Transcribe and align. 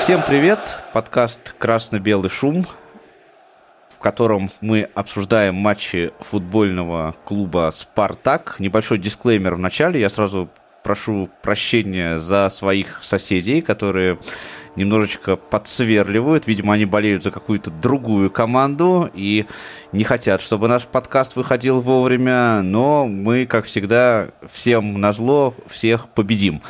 Всем 0.00 0.22
привет! 0.26 0.82
Подкаст 0.94 1.54
«Красно-белый 1.58 2.30
шум», 2.30 2.64
в 3.90 3.98
котором 3.98 4.50
мы 4.62 4.88
обсуждаем 4.94 5.54
матчи 5.56 6.10
футбольного 6.20 7.14
клуба 7.26 7.70
«Спартак». 7.70 8.56
Небольшой 8.58 8.96
дисклеймер 8.96 9.56
в 9.56 9.58
начале. 9.58 10.00
Я 10.00 10.08
сразу 10.08 10.48
прошу 10.82 11.28
прощения 11.42 12.18
за 12.18 12.48
своих 12.48 13.04
соседей, 13.04 13.60
которые 13.60 14.18
немножечко 14.74 15.36
подсверливают. 15.36 16.46
Видимо, 16.46 16.72
они 16.72 16.86
болеют 16.86 17.22
за 17.22 17.30
какую-то 17.30 17.70
другую 17.70 18.30
команду 18.30 19.10
и 19.12 19.44
не 19.92 20.04
хотят, 20.04 20.40
чтобы 20.40 20.66
наш 20.66 20.86
подкаст 20.86 21.36
выходил 21.36 21.82
вовремя. 21.82 22.62
Но 22.62 23.06
мы, 23.06 23.44
как 23.44 23.66
всегда, 23.66 24.28
всем 24.48 24.98
назло, 24.98 25.54
всех 25.66 26.08
победим. 26.08 26.62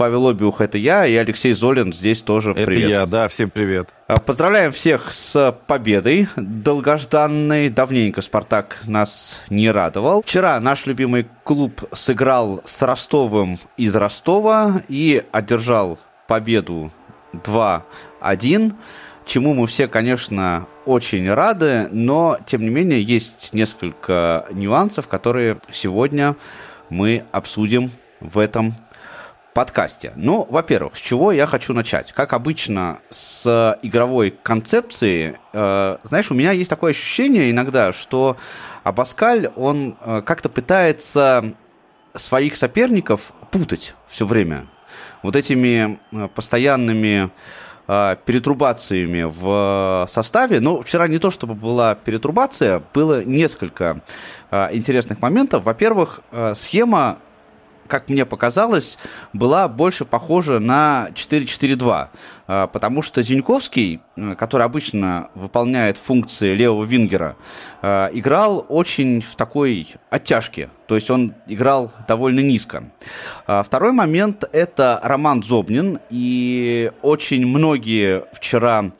Павел 0.00 0.28
Обиух, 0.28 0.62
это 0.62 0.78
я, 0.78 1.04
и 1.04 1.14
Алексей 1.14 1.52
Золин 1.52 1.92
здесь 1.92 2.22
тоже 2.22 2.52
это 2.52 2.64
привет. 2.64 2.88
Я, 2.88 3.04
да, 3.04 3.28
всем 3.28 3.50
привет. 3.50 3.90
А, 4.08 4.18
поздравляем 4.18 4.72
всех 4.72 5.12
с 5.12 5.54
победой 5.66 6.26
долгожданной. 6.36 7.68
Давненько 7.68 8.22
«Спартак» 8.22 8.78
нас 8.86 9.42
не 9.50 9.70
радовал. 9.70 10.22
Вчера 10.22 10.58
наш 10.58 10.86
любимый 10.86 11.26
клуб 11.44 11.84
сыграл 11.92 12.62
с 12.64 12.80
Ростовом 12.80 13.58
из 13.76 13.94
Ростова 13.94 14.80
и 14.88 15.22
одержал 15.32 15.98
победу 16.26 16.90
2-1 17.34 18.72
чему 19.26 19.52
мы 19.52 19.66
все, 19.66 19.86
конечно, 19.86 20.66
очень 20.86 21.30
рады, 21.30 21.88
но, 21.92 22.38
тем 22.46 22.62
не 22.62 22.70
менее, 22.70 23.02
есть 23.02 23.52
несколько 23.52 24.46
нюансов, 24.50 25.08
которые 25.08 25.58
сегодня 25.70 26.36
мы 26.88 27.24
обсудим 27.32 27.90
в 28.20 28.38
этом 28.38 28.74
подкасте. 29.54 30.12
Ну, 30.16 30.46
во-первых, 30.48 30.96
с 30.96 31.00
чего 31.00 31.32
я 31.32 31.46
хочу 31.46 31.72
начать? 31.74 32.12
Как 32.12 32.32
обычно, 32.32 33.00
с 33.10 33.78
игровой 33.82 34.34
концепции. 34.42 35.38
Э, 35.52 35.96
знаешь, 36.02 36.30
у 36.30 36.34
меня 36.34 36.52
есть 36.52 36.70
такое 36.70 36.92
ощущение 36.92 37.50
иногда, 37.50 37.92
что 37.92 38.36
Абаскаль, 38.84 39.50
он 39.56 39.96
э, 40.00 40.22
как-то 40.24 40.48
пытается 40.48 41.54
своих 42.14 42.56
соперников 42.56 43.32
путать 43.50 43.94
все 44.08 44.26
время. 44.26 44.66
Вот 45.22 45.36
этими 45.36 45.98
э, 46.12 46.28
постоянными 46.28 47.30
э, 47.88 48.16
перетрубациями 48.24 49.22
в 49.22 50.06
составе. 50.08 50.60
Но 50.60 50.80
вчера 50.80 51.08
не 51.08 51.18
то, 51.18 51.30
чтобы 51.30 51.54
была 51.54 51.96
перетрубация, 51.96 52.82
было 52.94 53.24
несколько 53.24 54.00
э, 54.50 54.68
интересных 54.76 55.20
моментов. 55.20 55.64
Во-первых, 55.64 56.20
э, 56.30 56.54
схема 56.54 57.18
как 57.90 58.08
мне 58.08 58.24
показалось, 58.24 58.96
была 59.32 59.68
больше 59.68 60.04
похожа 60.04 60.58
на 60.58 61.08
4-4-2, 61.12 62.08
а, 62.46 62.66
потому 62.68 63.02
что 63.02 63.22
Зиньковский, 63.22 64.00
э, 64.16 64.34
который 64.36 64.64
обычно 64.64 65.28
выполняет 65.34 65.98
функции 65.98 66.54
левого 66.54 66.84
вингера, 66.84 67.36
э, 67.82 68.08
играл 68.12 68.64
очень 68.68 69.20
в 69.20 69.34
такой 69.34 69.88
оттяжке, 70.08 70.70
то 70.86 70.94
есть 70.94 71.10
он 71.10 71.34
играл 71.46 71.92
довольно 72.08 72.40
низко. 72.40 72.84
А, 73.46 73.62
второй 73.62 73.92
момент– 73.92 74.44
это 74.52 75.00
Роман 75.02 75.42
Зобнин, 75.42 75.98
и 76.08 76.92
очень 77.02 77.46
многие 77.46 78.24
вчера 78.32 78.92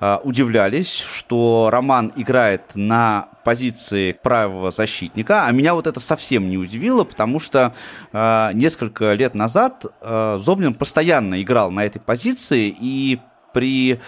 Э, 0.00 0.18
удивлялись, 0.24 0.98
что 0.98 1.68
Роман 1.70 2.12
играет 2.16 2.62
на 2.74 3.28
позиции 3.50 4.12
правого 4.12 4.70
защитника, 4.70 5.46
а 5.46 5.50
меня 5.50 5.74
вот 5.74 5.88
это 5.88 5.98
совсем 5.98 6.48
не 6.48 6.56
удивило, 6.56 7.02
потому 7.02 7.40
что 7.40 7.74
э, 8.12 8.50
несколько 8.54 9.14
лет 9.14 9.34
назад 9.34 9.86
э, 10.00 10.38
Зобнин 10.40 10.72
постоянно 10.72 11.42
играл 11.42 11.72
на 11.72 11.84
этой 11.84 12.00
позиции, 12.00 12.72
и 12.80 13.18
при 13.52 13.98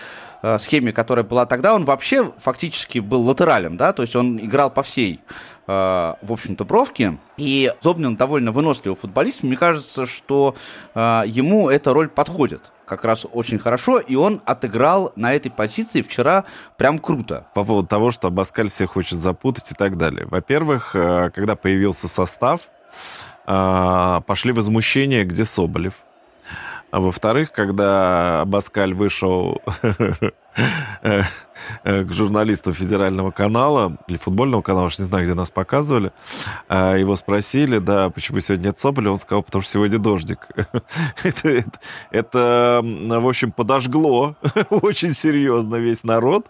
э, 0.42 0.58
схеме, 0.58 0.92
которая 0.92 1.25
была 1.25 1.47
тогда, 1.47 1.75
он 1.75 1.84
вообще 1.84 2.32
фактически 2.36 2.98
был 2.98 3.22
латералем, 3.22 3.76
да, 3.76 3.92
то 3.92 4.03
есть 4.03 4.16
он 4.16 4.38
играл 4.38 4.70
по 4.70 4.82
всей 4.82 5.20
Э, 5.66 6.14
в 6.22 6.32
общем-то, 6.32 6.64
бровки. 6.64 7.19
И 7.36 7.72
Зобнин 7.80 8.16
довольно 8.16 8.53
выносливый 8.53 8.97
футболист. 8.97 9.42
Мне 9.42 9.56
кажется, 9.56 10.06
что 10.06 10.56
э, 10.94 11.22
ему 11.26 11.70
эта 11.70 11.92
роль 11.92 12.08
подходит 12.08 12.72
как 12.84 13.04
раз 13.04 13.26
очень 13.32 13.58
хорошо, 13.58 13.98
и 13.98 14.16
он 14.16 14.42
отыграл 14.44 15.12
на 15.16 15.32
этой 15.32 15.50
позиции 15.50 16.03
вчера 16.03 16.44
прям 16.76 16.98
круто. 16.98 17.47
По 17.54 17.64
поводу 17.64 17.86
того, 17.86 18.10
что 18.10 18.28
Абаскаль 18.28 18.69
всех 18.69 18.91
хочет 18.91 19.19
запутать 19.19 19.70
и 19.70 19.74
так 19.74 19.97
далее. 19.97 20.26
Во-первых, 20.26 20.91
когда 20.92 21.56
появился 21.56 22.06
состав, 22.09 22.60
пошли 23.47 24.53
возмущения, 24.53 25.24
где 25.24 25.47
Соболев. 25.47 25.94
А 26.92 27.00
во-вторых, 27.00 27.53
когда 27.53 28.42
Абаскаль 28.42 28.92
вышел 28.92 29.62
к 31.84 32.12
журналисту 32.12 32.73
федерального 32.73 33.31
канала 33.31 33.97
или 34.06 34.17
футбольного 34.17 34.62
канала, 34.62 34.87
уж 34.87 34.99
не 34.99 35.05
знаю, 35.05 35.25
где 35.25 35.34
нас 35.34 35.50
показывали. 35.50 36.12
А, 36.69 36.97
его 36.97 37.17
спросили, 37.17 37.78
да, 37.78 38.11
почему 38.11 38.41
сегодня 38.41 38.67
нет 38.67 38.78
Соболя. 38.78 39.11
Он 39.11 39.19
сказал, 39.19 39.43
потому 39.43 39.62
что 39.62 39.72
сегодня 39.72 39.99
дождик. 39.99 40.49
это, 41.22 41.49
это, 41.49 41.81
это, 42.11 42.81
в 42.83 43.28
общем, 43.28 43.53
подожгло 43.53 44.37
очень 44.71 45.12
серьезно 45.12 45.77
весь 45.77 46.05
народ. 46.05 46.47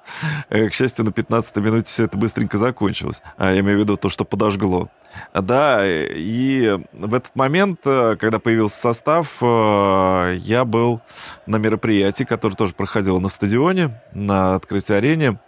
Э, 0.49 0.69
к 0.69 0.75
счастью, 0.75 1.05
на 1.05 1.11
15-й 1.11 1.61
минуте 1.61 1.87
все 1.87 2.05
это 2.05 2.17
быстренько 2.17 2.59
закончилось. 2.59 3.23
А, 3.37 3.53
я 3.53 3.61
имею 3.61 3.79
в 3.79 3.81
виду 3.83 3.97
то, 3.97 4.09
что 4.09 4.25
подожгло. 4.25 4.89
Да, 5.35 5.83
и 5.85 6.79
в 6.93 7.15
этот 7.15 7.37
момент, 7.37 7.81
э, 7.85 8.17
когда 8.19 8.39
появился 8.39 8.79
состав, 8.79 9.43
я 9.43 10.65
был 10.65 11.01
на 11.47 11.57
мероприятии, 11.57 12.25
которое 12.25 12.55
тоже 12.55 12.73
проходило 12.75 13.19
на 13.19 13.29
стадионе, 13.29 14.01
на 14.15 14.55
открытии 14.55 14.95
арене. 15.03 15.39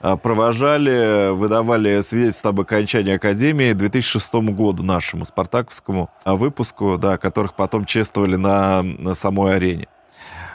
А, 0.00 0.16
провожали, 0.16 1.32
выдавали 1.32 2.00
свидетельство 2.02 2.50
об 2.50 2.60
окончании 2.60 3.14
Академии 3.14 3.72
2006 3.72 4.32
году 4.34 4.82
нашему 4.84 5.24
спартаковскому 5.24 6.10
а, 6.24 6.36
выпуску, 6.36 6.98
да, 6.98 7.16
которых 7.16 7.54
потом 7.54 7.84
чествовали 7.84 8.36
на, 8.36 8.82
на 8.82 9.14
самой 9.14 9.56
арене. 9.56 9.88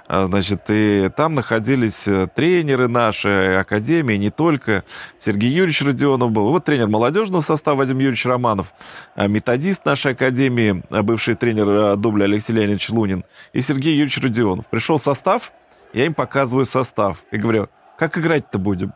А, 0.08 0.28
значит, 0.28 0.62
и 0.70 1.10
там 1.16 1.36
находились 1.36 2.08
э, 2.08 2.28
тренеры 2.34 2.88
нашей 2.88 3.58
академии, 3.58 4.16
не 4.16 4.30
только. 4.30 4.84
Сергей 5.20 5.50
Юрьевич 5.50 5.82
Родионов 5.82 6.32
был. 6.32 6.50
Вот 6.50 6.64
тренер 6.64 6.88
молодежного 6.88 7.42
состава 7.42 7.80
Вадим 7.80 8.00
Юрьевич 8.00 8.26
Романов, 8.26 8.74
методист 9.16 9.86
нашей 9.86 10.14
академии, 10.14 10.84
бывший 10.90 11.36
тренер 11.36 11.98
дубля 11.98 12.26
Алексей 12.26 12.54
Леонидович 12.54 12.90
Лунин 12.90 13.26
и 13.52 13.62
Сергей 13.62 13.94
Юрьевич 13.94 14.20
Родионов. 14.20 14.68
Пришел 14.68 15.00
состав, 15.00 15.52
я 15.94 16.06
им 16.06 16.14
показываю 16.14 16.66
состав 16.66 17.24
и 17.32 17.38
говорю, 17.38 17.70
как 17.98 18.18
играть-то 18.18 18.58
будем? 18.58 18.94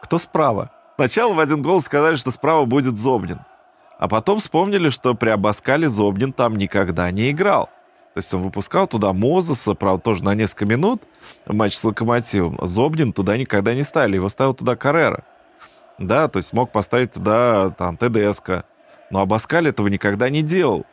Кто 0.00 0.18
справа? 0.18 0.70
Сначала 0.96 1.34
в 1.34 1.40
один 1.40 1.62
голос 1.62 1.84
сказали, 1.84 2.16
что 2.16 2.30
справа 2.30 2.64
будет 2.64 2.96
Зобнин. 2.96 3.40
А 3.98 4.08
потом 4.08 4.38
вспомнили, 4.38 4.88
что 4.90 5.14
при 5.14 5.30
Абаскале 5.30 5.88
Зобнин 5.88 6.32
там 6.32 6.56
никогда 6.56 7.10
не 7.10 7.30
играл. 7.30 7.66
То 8.14 8.18
есть 8.18 8.32
он 8.32 8.40
выпускал 8.40 8.86
туда 8.86 9.12
Мозеса, 9.12 9.74
правда, 9.74 10.02
тоже 10.02 10.24
на 10.24 10.34
несколько 10.34 10.64
минут 10.64 11.02
матч 11.46 11.76
с 11.76 11.84
Локомотивом. 11.84 12.58
Зобнин 12.62 13.12
туда 13.12 13.36
никогда 13.36 13.74
не 13.74 13.82
ставили, 13.82 14.16
его 14.16 14.30
ставил 14.30 14.54
туда 14.54 14.74
Каррера. 14.74 15.24
Да, 15.98 16.28
то 16.28 16.38
есть 16.38 16.54
мог 16.54 16.72
поставить 16.72 17.12
туда 17.12 17.70
там 17.76 17.98
ТДСК. 17.98 18.64
Но 19.10 19.20
Абаскаль 19.20 19.68
этого 19.68 19.88
никогда 19.88 20.30
не 20.30 20.42
делал. 20.42 20.86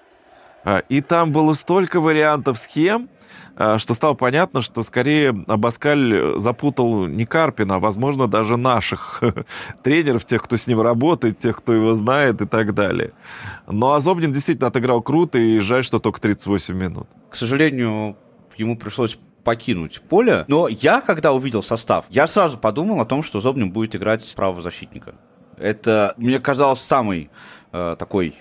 А, 0.63 0.79
и 0.89 1.01
там 1.01 1.31
было 1.31 1.53
столько 1.53 1.99
вариантов 1.99 2.57
схем, 2.57 3.09
а, 3.55 3.77
что 3.77 3.93
стало 3.93 4.13
понятно, 4.13 4.61
что 4.61 4.83
скорее 4.83 5.35
Абаскаль 5.47 6.39
запутал 6.39 7.05
не 7.07 7.25
Карпина, 7.25 7.75
а, 7.75 7.79
возможно, 7.79 8.27
даже 8.27 8.57
наших 8.57 9.21
тренеров, 9.83 10.25
тех, 10.25 10.43
кто 10.43 10.57
с 10.57 10.67
ним 10.67 10.81
работает, 10.81 11.37
тех, 11.37 11.57
кто 11.57 11.73
его 11.73 11.93
знает 11.93 12.41
и 12.41 12.45
так 12.45 12.73
далее. 12.73 13.13
Но 13.67 13.93
Азобнин 13.93 14.31
действительно 14.31 14.67
отыграл 14.67 15.01
круто, 15.01 15.37
и 15.37 15.59
жаль, 15.59 15.83
что 15.83 15.99
только 15.99 16.21
38 16.21 16.75
минут. 16.75 17.07
К 17.29 17.35
сожалению, 17.35 18.17
ему 18.57 18.77
пришлось 18.77 19.19
покинуть 19.43 20.01
поле. 20.01 20.45
Но 20.47 20.67
я, 20.67 21.01
когда 21.01 21.33
увидел 21.33 21.61
состав, 21.61 22.05
я 22.09 22.27
сразу 22.27 22.57
подумал 22.57 23.01
о 23.01 23.05
том, 23.05 23.23
что 23.23 23.39
Зобнин 23.39 23.71
будет 23.71 23.95
играть 23.95 24.33
правого 24.35 24.61
защитника. 24.61 25.15
Это, 25.57 26.13
мне 26.17 26.39
казалось, 26.39 26.79
самый 26.79 27.29
э, 27.71 27.95
такой 27.99 28.35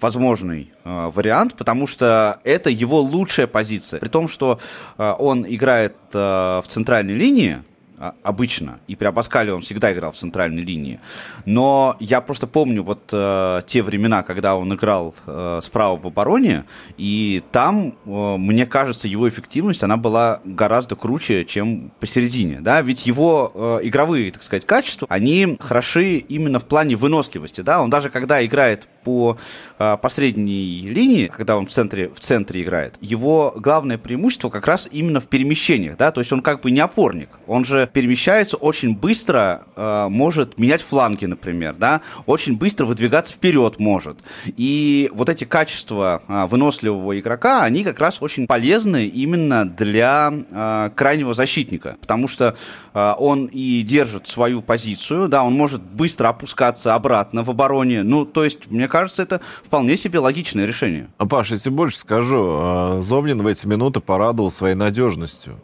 возможный 0.00 0.72
э, 0.84 1.10
вариант, 1.14 1.54
потому 1.54 1.86
что 1.86 2.40
это 2.44 2.70
его 2.70 3.00
лучшая 3.00 3.46
позиция. 3.46 4.00
При 4.00 4.08
том, 4.08 4.28
что 4.28 4.58
э, 4.98 5.14
он 5.18 5.46
играет 5.48 5.96
э, 6.12 6.18
в 6.18 6.64
центральной 6.66 7.14
линии, 7.14 7.62
а, 8.02 8.14
обычно. 8.22 8.80
И 8.86 8.96
при 8.96 9.04
Абаскале 9.04 9.52
он 9.52 9.60
всегда 9.60 9.92
играл 9.92 10.10
в 10.10 10.16
центральной 10.16 10.62
линии. 10.62 11.00
Но 11.44 11.96
я 12.00 12.22
просто 12.22 12.46
помню 12.46 12.82
вот 12.82 13.10
э, 13.12 13.60
те 13.66 13.82
времена, 13.82 14.22
когда 14.22 14.56
он 14.56 14.72
играл 14.72 15.14
э, 15.26 15.60
справа 15.62 16.00
в 16.00 16.06
обороне, 16.06 16.64
и 16.96 17.42
там, 17.52 17.94
э, 18.06 18.36
мне 18.38 18.64
кажется, 18.64 19.06
его 19.06 19.28
эффективность, 19.28 19.82
она 19.82 19.98
была 19.98 20.40
гораздо 20.46 20.96
круче, 20.96 21.44
чем 21.44 21.92
посередине. 22.00 22.60
Да? 22.62 22.80
Ведь 22.80 23.04
его 23.06 23.52
э, 23.54 23.80
игровые, 23.82 24.30
так 24.30 24.44
сказать, 24.44 24.64
качества, 24.64 25.06
они 25.10 25.58
хороши 25.60 26.16
именно 26.16 26.58
в 26.58 26.64
плане 26.64 26.96
выносливости. 26.96 27.60
Да? 27.60 27.82
Он 27.82 27.90
даже 27.90 28.08
когда 28.08 28.42
играет 28.42 28.88
по, 29.04 29.36
а, 29.78 29.96
по 29.96 30.08
средней 30.08 30.82
линии, 30.82 31.26
когда 31.26 31.56
он 31.56 31.66
в 31.66 31.70
центре, 31.70 32.08
в 32.08 32.20
центре 32.20 32.62
играет, 32.62 32.96
его 33.00 33.54
главное 33.56 33.98
преимущество 33.98 34.50
как 34.50 34.66
раз 34.66 34.88
именно 34.90 35.20
в 35.20 35.28
перемещениях, 35.28 35.96
да, 35.96 36.10
то 36.12 36.20
есть 36.20 36.32
он 36.32 36.42
как 36.42 36.60
бы 36.62 36.70
не 36.70 36.80
опорник, 36.80 37.30
он 37.46 37.64
же 37.64 37.88
перемещается 37.92 38.56
очень 38.56 38.96
быстро, 38.96 39.64
э, 39.76 40.08
может 40.08 40.58
менять 40.58 40.82
фланги, 40.82 41.26
например, 41.26 41.76
да, 41.76 42.00
очень 42.26 42.56
быстро 42.56 42.86
выдвигаться 42.86 43.32
вперед 43.32 43.78
может. 43.78 44.18
И 44.56 45.10
вот 45.12 45.28
эти 45.28 45.44
качества 45.44 46.22
э, 46.28 46.46
выносливого 46.46 47.18
игрока, 47.18 47.62
они 47.62 47.84
как 47.84 47.98
раз 48.00 48.20
очень 48.20 48.46
полезны 48.46 49.06
именно 49.06 49.64
для 49.64 50.32
э, 50.32 50.90
крайнего 50.94 51.34
защитника, 51.34 51.96
потому 52.00 52.28
что 52.28 52.56
э, 52.94 53.14
он 53.18 53.46
и 53.46 53.82
держит 53.82 54.26
свою 54.26 54.62
позицию, 54.62 55.28
да, 55.28 55.42
он 55.44 55.54
может 55.54 55.82
быстро 55.82 56.28
опускаться 56.28 56.94
обратно 56.94 57.44
в 57.44 57.50
обороне, 57.50 58.02
ну, 58.02 58.24
то 58.24 58.44
есть, 58.44 58.70
мне 58.70 58.88
кажется, 58.90 59.22
это 59.22 59.40
вполне 59.62 59.96
себе 59.96 60.18
логичное 60.18 60.66
решение. 60.66 61.08
А, 61.16 61.26
Паш, 61.26 61.50
если 61.50 61.70
больше 61.70 61.98
скажу, 61.98 63.00
Зомнин 63.02 63.42
в 63.42 63.46
эти 63.46 63.66
минуты 63.66 64.00
порадовал 64.00 64.50
своей 64.50 64.74
надежностью 64.74 65.58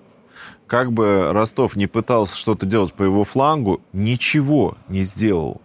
как 0.67 0.93
бы 0.93 1.33
Ростов 1.33 1.77
не 1.77 1.87
пытался 1.87 2.37
что-то 2.37 2.67
делать 2.67 2.93
по 2.93 3.03
его 3.03 3.25
флангу, 3.25 3.81
ничего 3.93 4.77
не 4.89 5.03
сделал. 5.03 5.61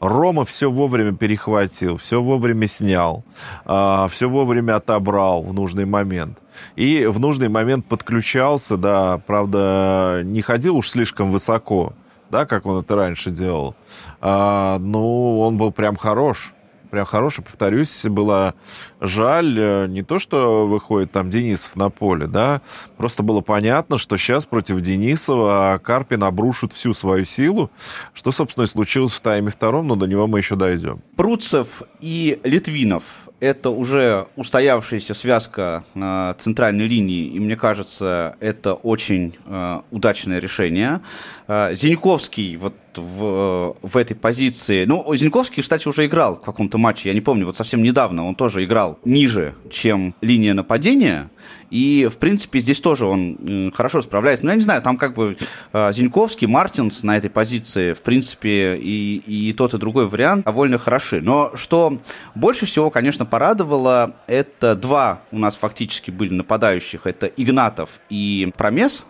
Рома 0.00 0.46
все 0.46 0.70
вовремя 0.70 1.12
перехватил, 1.12 1.98
все 1.98 2.22
вовремя 2.22 2.66
снял, 2.66 3.22
а, 3.66 4.08
все 4.08 4.30
вовремя 4.30 4.76
отобрал 4.76 5.42
в 5.42 5.52
нужный 5.52 5.84
момент. 5.84 6.38
И 6.74 7.04
в 7.04 7.20
нужный 7.20 7.48
момент 7.48 7.84
подключался, 7.86 8.78
да, 8.78 9.18
правда, 9.18 10.22
не 10.24 10.40
ходил 10.40 10.76
уж 10.76 10.88
слишком 10.88 11.30
высоко, 11.30 11.92
да, 12.30 12.46
как 12.46 12.64
он 12.64 12.80
это 12.80 12.96
раньше 12.96 13.30
делал. 13.30 13.74
А, 14.22 14.78
ну, 14.78 15.38
он 15.40 15.58
был 15.58 15.70
прям 15.70 15.96
хорош 15.96 16.54
прям 16.90 17.06
хороший, 17.06 17.42
повторюсь, 17.42 18.04
было 18.04 18.54
жаль 19.00 19.58
э, 19.58 19.86
не 19.88 20.02
то, 20.02 20.18
что 20.18 20.66
выходит 20.66 21.12
там 21.12 21.30
Денисов 21.30 21.76
на 21.76 21.90
поле, 21.90 22.26
да, 22.26 22.62
просто 22.96 23.22
было 23.22 23.40
понятно, 23.40 23.98
что 23.98 24.16
сейчас 24.16 24.44
против 24.44 24.80
Денисова 24.80 25.80
Карпин 25.82 26.24
обрушит 26.24 26.72
всю 26.72 26.92
свою 26.92 27.24
силу, 27.24 27.70
что, 28.12 28.32
собственно, 28.32 28.64
и 28.64 28.68
случилось 28.68 29.12
в 29.12 29.20
тайме 29.20 29.50
втором, 29.50 29.88
но 29.88 29.96
до 29.96 30.06
него 30.06 30.26
мы 30.26 30.38
еще 30.38 30.56
дойдем. 30.56 31.00
Пруцев 31.16 31.82
и 32.00 32.40
Литвинов– 32.44 33.28
это 33.40 33.70
уже 33.70 34.26
устоявшаяся 34.36 35.14
связка 35.14 35.84
на 35.94 36.34
центральной 36.38 36.86
линии, 36.86 37.26
и 37.26 37.40
мне 37.40 37.56
кажется, 37.56 38.36
это 38.40 38.74
очень 38.74 39.34
э, 39.46 39.80
удачное 39.90 40.38
решение. 40.38 41.00
Э, 41.48 41.74
Зиньковский, 41.74 42.56
вот 42.56 42.74
в, 42.96 43.76
в 43.82 43.96
этой 43.96 44.14
позиции. 44.14 44.84
Ну, 44.84 45.04
Зиньковский, 45.14 45.62
кстати, 45.62 45.86
уже 45.88 46.06
играл 46.06 46.36
в 46.36 46.40
каком-то 46.40 46.78
матче, 46.78 47.08
я 47.08 47.14
не 47.14 47.20
помню, 47.20 47.46
вот 47.46 47.56
совсем 47.56 47.82
недавно 47.82 48.26
он 48.26 48.34
тоже 48.34 48.64
играл 48.64 48.98
ниже, 49.04 49.54
чем 49.70 50.14
линия 50.20 50.54
нападения, 50.54 51.30
и, 51.70 52.08
в 52.10 52.18
принципе, 52.18 52.60
здесь 52.60 52.80
тоже 52.80 53.06
он 53.06 53.72
хорошо 53.74 54.02
справляется. 54.02 54.44
Но 54.44 54.50
я 54.50 54.56
не 54.56 54.62
знаю, 54.62 54.82
там 54.82 54.96
как 54.96 55.14
бы 55.14 55.36
э, 55.72 55.92
Зиньковский, 55.92 56.46
Мартинс 56.46 57.02
на 57.02 57.16
этой 57.16 57.30
позиции, 57.30 57.92
в 57.92 58.02
принципе, 58.02 58.76
и, 58.76 59.16
и 59.18 59.52
тот, 59.52 59.74
и 59.74 59.78
другой 59.78 60.08
вариант 60.08 60.44
довольно 60.44 60.78
хороши. 60.78 61.20
Но 61.20 61.52
что 61.54 61.98
больше 62.34 62.66
всего, 62.66 62.90
конечно, 62.90 63.24
порадовало, 63.30 64.16
это 64.26 64.74
два 64.74 65.22
у 65.30 65.38
нас 65.38 65.56
фактически 65.56 66.10
были 66.10 66.34
нападающих, 66.34 67.06
это 67.06 67.26
Игнатов 67.26 68.00
и 68.10 68.52
Промес, 68.56 69.06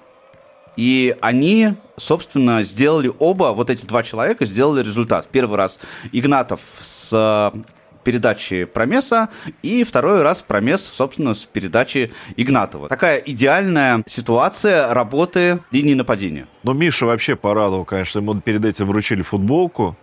и 0.76 1.16
они, 1.20 1.74
собственно, 1.96 2.64
сделали 2.64 3.10
оба, 3.18 3.52
вот 3.52 3.70
эти 3.70 3.86
два 3.86 4.02
человека 4.02 4.46
сделали 4.46 4.82
результат. 4.82 5.28
Первый 5.30 5.56
раз 5.56 5.78
Игнатов 6.12 6.60
с 6.80 7.10
э, 7.12 7.58
передачи 8.04 8.64
Промеса, 8.64 9.28
и 9.62 9.84
второй 9.84 10.22
раз 10.22 10.42
Промес, 10.42 10.82
собственно, 10.82 11.34
с 11.34 11.44
передачи 11.46 12.12
Игнатова. 12.36 12.88
Такая 12.88 13.18
идеальная 13.18 14.02
ситуация 14.06 14.94
работы 14.94 15.60
линии 15.70 15.94
нападения. 15.94 16.46
Но 16.62 16.72
Миша 16.72 17.06
вообще 17.06 17.36
порадовал, 17.36 17.84
конечно, 17.84 18.20
ему 18.20 18.40
перед 18.40 18.64
этим 18.64 18.86
вручили 18.86 19.22
футболку. 19.22 19.96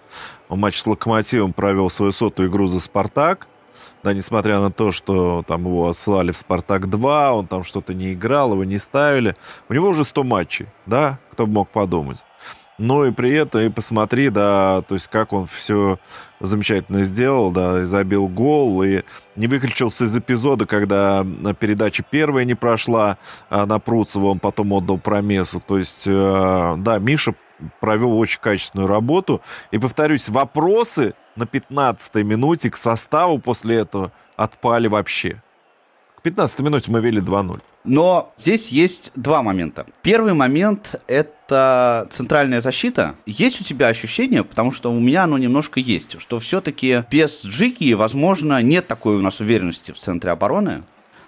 Он 0.49 0.59
матч 0.59 0.79
с 0.79 0.87
Локомотивом 0.87 1.53
провел 1.53 1.89
свою 1.89 2.11
сотую 2.11 2.49
игру 2.49 2.67
за 2.67 2.79
«Спартак». 2.79 3.47
Да, 4.03 4.13
несмотря 4.13 4.59
на 4.59 4.71
то, 4.71 4.91
что 4.91 5.43
там 5.47 5.65
его 5.65 5.89
отсылали 5.89 6.31
в 6.31 6.37
«Спартак-2», 6.37 7.31
он 7.31 7.47
там 7.47 7.63
что-то 7.63 7.93
не 7.93 8.13
играл, 8.13 8.53
его 8.53 8.63
не 8.63 8.77
ставили. 8.77 9.35
У 9.69 9.73
него 9.73 9.89
уже 9.89 10.03
100 10.03 10.23
матчей, 10.23 10.67
да, 10.85 11.19
кто 11.31 11.45
бы 11.45 11.53
мог 11.53 11.69
подумать. 11.69 12.19
Но 12.77 13.05
и 13.05 13.11
при 13.11 13.33
этом, 13.33 13.61
и 13.61 13.69
посмотри, 13.69 14.29
да, 14.29 14.83
то 14.87 14.93
есть 14.93 15.07
как 15.07 15.33
он 15.33 15.47
все 15.47 15.97
замечательно 16.39 17.01
сделал, 17.01 17.49
да, 17.49 17.81
и 17.81 17.85
забил 17.85 18.27
гол, 18.27 18.83
и 18.83 19.01
не 19.35 19.47
выключился 19.47 20.03
из 20.03 20.15
эпизода, 20.15 20.67
когда 20.67 21.25
передача 21.59 22.03
первая 22.03 22.45
не 22.45 22.53
прошла 22.53 23.17
а 23.49 23.65
на 23.65 23.79
Пруцева, 23.79 24.27
он 24.27 24.39
потом 24.39 24.73
отдал 24.73 24.99
промесу. 24.99 25.59
То 25.59 25.79
есть, 25.79 26.03
э, 26.05 26.75
да, 26.77 26.99
Миша 26.99 27.33
провел 27.79 28.17
очень 28.17 28.39
качественную 28.39 28.87
работу. 28.87 29.41
И, 29.71 29.77
повторюсь, 29.77 30.29
вопросы 30.29 31.13
на 31.35 31.43
15-й 31.43 32.23
минуте 32.23 32.69
к 32.69 32.77
составу 32.77 33.39
после 33.39 33.77
этого 33.77 34.11
отпали 34.35 34.87
вообще. 34.87 35.41
К 36.17 36.25
15-й 36.25 36.63
минуте 36.63 36.91
мы 36.91 36.99
вели 36.99 37.21
2-0. 37.21 37.61
Но 37.83 38.33
здесь 38.35 38.67
есть 38.67 39.13
два 39.15 39.41
момента. 39.41 39.85
Первый 40.01 40.33
момент– 40.33 41.01
это 41.07 42.05
центральная 42.09 42.59
защита. 42.59 43.15
Есть 43.25 43.61
у 43.61 43.63
тебя 43.63 43.87
ощущение, 43.87 44.43
потому 44.43 44.73
что 44.73 44.91
у 44.91 44.99
меня 44.99 45.23
оно 45.23 45.37
немножко 45.37 45.79
есть, 45.79 46.19
что 46.19 46.39
все-таки 46.39 47.05
без 47.09 47.45
Джики, 47.45 47.93
возможно, 47.93 48.61
нет 48.61 48.87
такой 48.87 49.15
у 49.15 49.21
нас 49.21 49.39
уверенности 49.39 49.93
в 49.93 49.99
центре 49.99 50.31
обороны. 50.31 50.83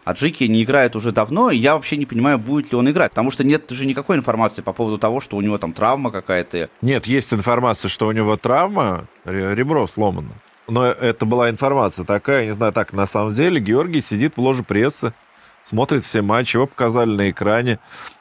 А 0.09 0.13
Джики 0.13 0.45
не 0.45 0.63
играет 0.63 0.95
уже 0.95 1.11
давно, 1.11 1.51
и 1.51 1.57
я 1.57 1.75
вообще 1.75 1.95
не 1.95 2.07
понимаю, 2.07 2.39
будет 2.39 2.71
ли 2.71 2.77
он 2.79 2.89
играть. 2.89 3.11
Потому 3.11 3.29
что 3.29 3.43
нет 3.43 3.69
же 3.69 3.85
никакой 3.85 4.17
информации 4.17 4.63
по 4.63 4.73
поводу 4.73 4.97
того, 4.97 5.21
что 5.21 5.37
у 5.37 5.41
него 5.41 5.59
там 5.59 5.71
травма 5.71 6.09
какая-то. 6.09 6.67
Нет, 6.81 7.05
есть 7.05 7.31
информация, 7.31 7.89
что 7.89 8.07
у 8.07 8.11
него 8.11 8.35
травма, 8.35 9.05
ребро 9.23 9.85
сломано. 9.85 10.31
Но 10.67 10.87
это 10.87 11.27
была 11.27 11.51
информация 11.51 12.05
такая, 12.05 12.47
не 12.47 12.55
знаю, 12.55 12.73
так 12.73 12.91
на 12.91 13.05
самом 13.05 13.35
деле 13.35 13.61
Георгий 13.61 14.01
сидит 14.01 14.35
в 14.35 14.41
ложе 14.41 14.63
прессы, 14.63 15.13
смотрит 15.63 16.03
все 16.03 16.23
матчи, 16.23 16.55
его 16.55 16.65
показали 16.65 17.11
на 17.11 17.29
экране, 17.29 17.77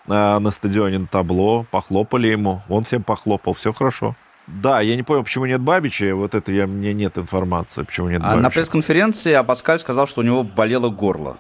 а, 0.09 0.39
на 0.41 0.51
стадионе, 0.51 0.99
на 0.99 1.07
табло, 1.07 1.65
похлопали 1.71 2.29
ему, 2.29 2.61
он 2.69 2.85
всем 2.85 3.03
похлопал, 3.03 3.55
все 3.55 3.73
хорошо. 3.73 4.15
Да, 4.47 4.83
я 4.83 4.95
не 4.95 5.05
понял, 5.05 5.25
почему 5.25 5.47
нет 5.47 5.63
Бабича, 5.63 6.15
вот 6.15 6.35
это 6.35 6.53
я, 6.53 6.67
мне 6.67 6.93
нет 6.93 7.17
информации, 7.17 7.83
почему 7.83 8.11
нет 8.11 8.21
а 8.23 8.29
Бабича. 8.29 8.43
На 8.43 8.51
пресс-конференции 8.51 9.33
Абаскаль 9.33 9.79
сказал, 9.79 10.07
что 10.07 10.21
у 10.21 10.25
него 10.25 10.43
болело 10.43 10.91
горло 10.91 11.39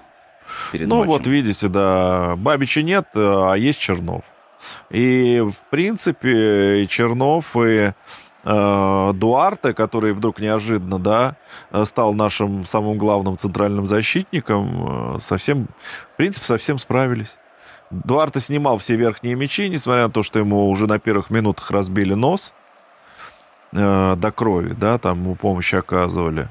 перед 0.73 0.87
Ну 0.88 0.97
матчем. 0.97 1.12
вот 1.12 1.26
видите, 1.26 1.69
да, 1.69 2.37
Бабича 2.37 2.83
нет, 2.83 3.07
а 3.14 3.55
есть 3.55 3.78
Чернов. 3.78 4.23
И, 4.90 5.40
в 5.40 5.71
принципе, 5.71 6.83
и 6.83 6.88
Чернов, 6.88 7.57
и 7.57 7.93
э, 8.45 9.12
Дуарте, 9.14 9.73
который 9.73 10.12
вдруг 10.12 10.40
неожиданно, 10.40 10.99
да, 10.99 11.37
стал 11.85 12.12
нашим 12.14 12.64
самым 12.64 12.99
главным 12.99 13.38
центральным 13.38 13.87
защитником, 13.87 15.17
э, 15.17 15.21
совсем, 15.21 15.69
в 16.14 16.17
принципе, 16.17 16.47
совсем 16.47 16.78
справились. 16.78 17.37
Дуарте 17.90 18.40
снимал 18.40 18.78
все 18.78 18.97
верхние 18.97 19.35
мячи, 19.35 19.69
несмотря 19.69 20.09
на 20.09 20.11
то, 20.11 20.23
что 20.23 20.38
ему 20.38 20.69
уже 20.69 20.87
на 20.87 20.99
первых 20.99 21.31
минутах 21.31 21.71
разбили 21.71 22.14
нос 22.14 22.52
э, 23.73 24.14
до 24.17 24.31
крови, 24.33 24.75
да, 24.78 24.99
там 24.99 25.21
ему 25.21 25.35
помощь 25.37 25.73
оказывали. 25.73 26.49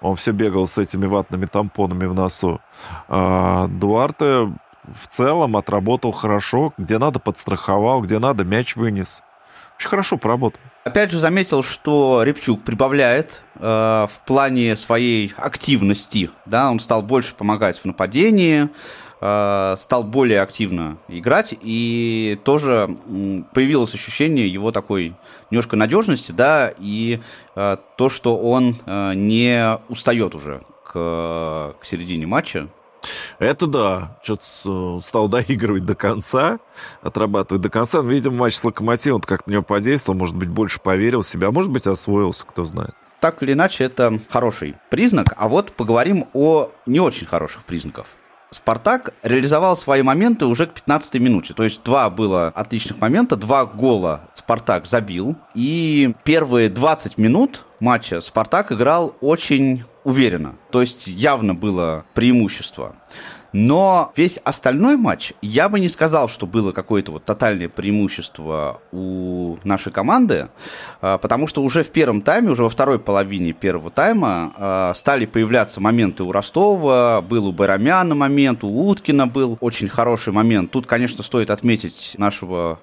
Он 0.00 0.16
все 0.16 0.32
бегал 0.32 0.66
с 0.66 0.78
этими 0.78 1.06
ватными 1.06 1.46
тампонами 1.46 2.06
в 2.06 2.14
носу. 2.14 2.60
А 3.08 3.66
Дуарте 3.68 4.52
в 4.94 5.06
целом 5.08 5.56
отработал 5.56 6.12
хорошо. 6.12 6.72
Где 6.78 6.98
надо, 6.98 7.18
подстраховал, 7.18 8.02
где 8.02 8.18
надо, 8.18 8.44
мяч 8.44 8.76
вынес. 8.76 9.22
Очень 9.78 9.88
хорошо 9.88 10.16
поработал. 10.16 10.60
Опять 10.84 11.12
же 11.12 11.18
заметил, 11.18 11.62
что 11.62 12.22
Репчук 12.24 12.62
прибавляет 12.62 13.42
э, 13.56 13.60
в 13.60 14.24
плане 14.24 14.74
своей 14.74 15.32
активности. 15.36 16.30
Да, 16.46 16.70
он 16.70 16.78
стал 16.78 17.02
больше 17.02 17.34
помогать 17.34 17.78
в 17.78 17.84
нападении, 17.84 18.68
стал 19.20 20.04
более 20.04 20.40
активно 20.42 20.98
играть, 21.08 21.54
и 21.60 22.38
тоже 22.44 22.88
появилось 23.52 23.94
ощущение 23.94 24.46
его 24.46 24.70
такой 24.70 25.14
немножко 25.50 25.76
надежности, 25.76 26.30
да, 26.30 26.72
и 26.78 27.20
э, 27.56 27.76
то, 27.96 28.08
что 28.08 28.36
он 28.38 28.76
э, 28.86 29.14
не 29.14 29.78
устает 29.88 30.34
уже 30.34 30.62
к, 30.84 31.74
к 31.80 31.84
середине 31.84 32.26
матча. 32.26 32.68
Это 33.38 33.66
да, 33.66 34.18
что-то 34.22 35.00
стал 35.00 35.28
доигрывать 35.28 35.84
до 35.84 35.94
конца, 35.94 36.58
отрабатывать 37.02 37.62
до 37.62 37.70
конца. 37.70 38.00
Видимо, 38.00 38.36
матч 38.36 38.56
с 38.56 38.64
Локомотивом 38.64 39.20
как 39.20 39.46
на 39.46 39.52
него 39.52 39.62
подействовал, 39.62 40.18
может 40.18 40.36
быть, 40.36 40.48
больше 40.48 40.80
поверил 40.80 41.22
в 41.22 41.28
себя, 41.28 41.48
а 41.48 41.52
может 41.52 41.70
быть, 41.70 41.86
освоился, 41.86 42.44
кто 42.44 42.64
знает. 42.64 42.94
Так 43.20 43.42
или 43.42 43.52
иначе, 43.52 43.84
это 43.84 44.18
хороший 44.28 44.76
признак. 44.90 45.34
А 45.36 45.48
вот 45.48 45.72
поговорим 45.72 46.26
о 46.34 46.70
не 46.86 47.00
очень 47.00 47.26
хороших 47.26 47.64
признаках. 47.64 48.06
Спартак 48.50 49.14
реализовал 49.22 49.76
свои 49.76 50.02
моменты 50.02 50.46
уже 50.46 50.66
к 50.66 50.72
15 50.72 51.14
минуте. 51.14 51.54
То 51.54 51.64
есть 51.64 51.82
два 51.82 52.08
было 52.08 52.48
отличных 52.48 53.00
момента, 53.00 53.36
два 53.36 53.66
гола 53.66 54.28
Спартак 54.34 54.86
забил. 54.86 55.36
И 55.54 56.14
первые 56.24 56.70
20 56.70 57.18
минут 57.18 57.66
матча 57.80 58.20
Спартак 58.20 58.72
играл 58.72 59.14
очень 59.20 59.84
уверенно. 60.04 60.54
То 60.70 60.80
есть 60.80 61.06
явно 61.06 61.54
было 61.54 62.04
преимущество. 62.14 62.96
Но 63.52 64.12
весь 64.14 64.38
остальной 64.44 64.96
матч, 64.96 65.32
я 65.40 65.68
бы 65.68 65.80
не 65.80 65.88
сказал, 65.88 66.28
что 66.28 66.46
было 66.46 66.72
какое-то 66.72 67.12
вот 67.12 67.24
тотальное 67.24 67.68
преимущество 67.68 68.80
у 68.92 69.56
нашей 69.64 69.90
команды, 69.90 70.48
а, 71.00 71.16
потому 71.16 71.46
что 71.46 71.62
уже 71.62 71.82
в 71.82 71.90
первом 71.90 72.20
тайме, 72.20 72.50
уже 72.50 72.62
во 72.62 72.68
второй 72.68 72.98
половине 72.98 73.52
первого 73.52 73.90
тайма 73.90 74.52
а, 74.56 74.94
стали 74.94 75.24
появляться 75.24 75.80
моменты 75.80 76.24
у 76.24 76.32
Ростова, 76.32 77.22
был 77.22 77.46
у 77.46 77.52
Байрамяна 77.52 78.14
момент, 78.14 78.64
у 78.64 78.88
Уткина 78.88 79.26
был 79.26 79.56
очень 79.60 79.88
хороший 79.88 80.32
момент. 80.32 80.70
Тут, 80.70 80.86
конечно, 80.86 81.22
стоит 81.22 81.50
отметить 81.50 82.16
нашего 82.18 82.80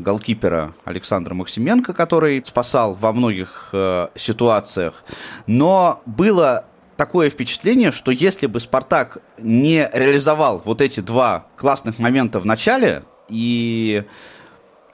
голкипера 0.00 0.74
Александра 0.84 1.34
Максименко, 1.34 1.92
который 1.92 2.42
спасал 2.44 2.94
во 2.94 3.12
многих 3.12 3.70
э, 3.72 4.08
ситуациях. 4.38 5.04
Но 5.46 6.00
было 6.06 6.64
такое 6.96 7.28
впечатление, 7.28 7.90
что 7.90 8.12
если 8.12 8.46
бы 8.46 8.60
Спартак 8.60 9.18
не 9.38 9.90
реализовал 9.92 10.62
вот 10.64 10.80
эти 10.80 11.00
два 11.00 11.46
классных 11.56 11.98
момента 11.98 12.38
в 12.38 12.46
начале 12.46 13.02
и 13.28 14.04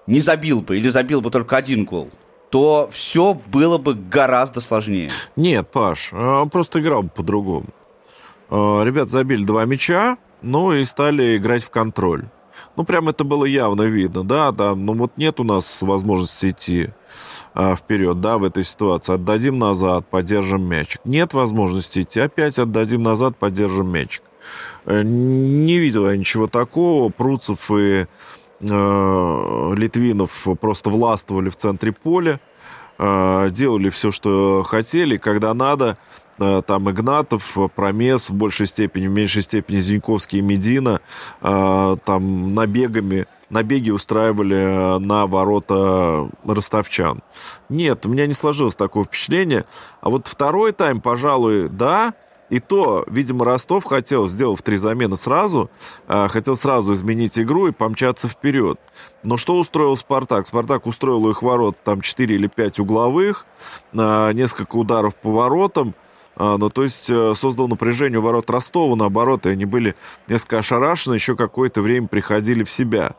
не 0.06 0.20
забил 0.20 0.62
бы 0.62 0.78
или 0.78 0.88
забил 0.88 1.20
бы 1.20 1.30
только 1.30 1.56
один 1.56 1.84
гол, 1.84 2.10
то 2.50 2.88
все 2.90 3.34
было 3.34 3.78
бы 3.78 3.94
гораздо 3.94 4.60
сложнее. 4.60 5.10
Нет, 5.36 5.70
Паш, 5.70 6.10
а, 6.12 6.46
просто 6.46 6.80
играл 6.80 7.02
бы 7.02 7.10
по-другому. 7.10 7.66
А, 8.48 8.82
ребят 8.82 9.10
забили 9.10 9.44
два 9.44 9.64
мяча, 9.66 10.16
ну 10.40 10.72
и 10.72 10.84
стали 10.84 11.36
играть 11.36 11.64
в 11.64 11.70
контроль. 11.70 12.24
Ну, 12.76 12.84
прям 12.84 13.08
это 13.08 13.24
было 13.24 13.44
явно 13.44 13.82
видно, 13.82 14.24
да, 14.24 14.52
да, 14.52 14.74
ну 14.74 14.94
вот 14.94 15.16
нет 15.16 15.38
у 15.40 15.44
нас 15.44 15.82
возможности 15.82 16.50
идти 16.50 16.90
а, 17.54 17.76
вперед, 17.76 18.20
да, 18.20 18.38
в 18.38 18.44
этой 18.44 18.64
ситуации. 18.64 19.14
Отдадим 19.14 19.58
назад, 19.58 20.06
поддержим 20.08 20.62
мячик. 20.68 21.00
Нет 21.04 21.34
возможности 21.34 22.00
идти, 22.00 22.20
опять 22.20 22.58
отдадим 22.58 23.02
назад, 23.02 23.36
поддержим 23.36 23.90
мячик. 23.90 24.22
Э, 24.86 25.02
не 25.02 25.78
видел 25.78 26.08
я 26.08 26.16
ничего 26.16 26.46
такого. 26.46 27.10
Пруцев 27.10 27.70
и 27.70 28.06
э, 28.60 29.74
Литвинов 29.76 30.46
просто 30.60 30.90
властвовали 30.90 31.48
в 31.48 31.56
центре 31.56 31.92
поля, 31.92 32.40
э, 32.98 33.48
делали 33.50 33.90
все, 33.90 34.10
что 34.10 34.62
хотели, 34.62 35.16
когда 35.16 35.54
надо. 35.54 35.96
Э, 36.38 36.62
там 36.66 36.90
Игнатов, 36.90 37.56
Промес 37.74 38.30
в 38.30 38.34
большей 38.34 38.66
степени, 38.66 39.06
в 39.06 39.12
меньшей 39.12 39.42
степени 39.42 39.78
Зиньковский 39.78 40.40
и 40.40 40.42
Медина 40.42 41.00
э, 41.40 41.96
там 42.04 42.54
набегами 42.54 43.26
набеги 43.50 43.90
устраивали 43.90 44.56
э, 44.56 44.98
на 44.98 45.26
ворота 45.26 46.28
ростовчан. 46.44 47.22
Нет, 47.68 48.06
у 48.06 48.08
меня 48.08 48.26
не 48.26 48.34
сложилось 48.34 48.74
такого 48.74 49.04
впечатления. 49.04 49.64
А 50.00 50.10
вот 50.10 50.26
второй 50.26 50.72
тайм, 50.72 51.00
пожалуй, 51.00 51.68
да. 51.68 52.14
И 52.50 52.60
то, 52.60 53.04
видимо, 53.08 53.44
Ростов 53.46 53.84
хотел, 53.84 54.28
сделав 54.28 54.60
три 54.60 54.76
замены 54.76 55.16
сразу, 55.16 55.70
хотел 56.06 56.56
сразу 56.56 56.92
изменить 56.92 57.38
игру 57.38 57.68
и 57.68 57.72
помчаться 57.72 58.28
вперед. 58.28 58.78
Но 59.22 59.38
что 59.38 59.58
устроил 59.58 59.96
Спартак? 59.96 60.46
Спартак 60.46 60.86
устроил 60.86 61.24
у 61.24 61.30
их 61.30 61.42
ворот 61.42 61.76
там 61.82 62.02
4 62.02 62.34
или 62.34 62.46
5 62.46 62.80
угловых, 62.80 63.46
несколько 63.92 64.76
ударов 64.76 65.14
по 65.14 65.32
воротам, 65.32 65.94
ну, 66.36 66.68
то 66.68 66.82
есть 66.82 67.08
э, 67.10 67.34
создал 67.34 67.68
напряжение 67.68 68.18
у 68.18 68.22
ворот 68.22 68.50
Ростова, 68.50 68.96
наоборот, 68.96 69.46
и 69.46 69.50
они 69.50 69.64
были 69.64 69.94
несколько 70.28 70.58
ошарашены, 70.58 71.14
еще 71.14 71.36
какое-то 71.36 71.80
время 71.80 72.08
приходили 72.08 72.64
в 72.64 72.70
себя. 72.70 73.14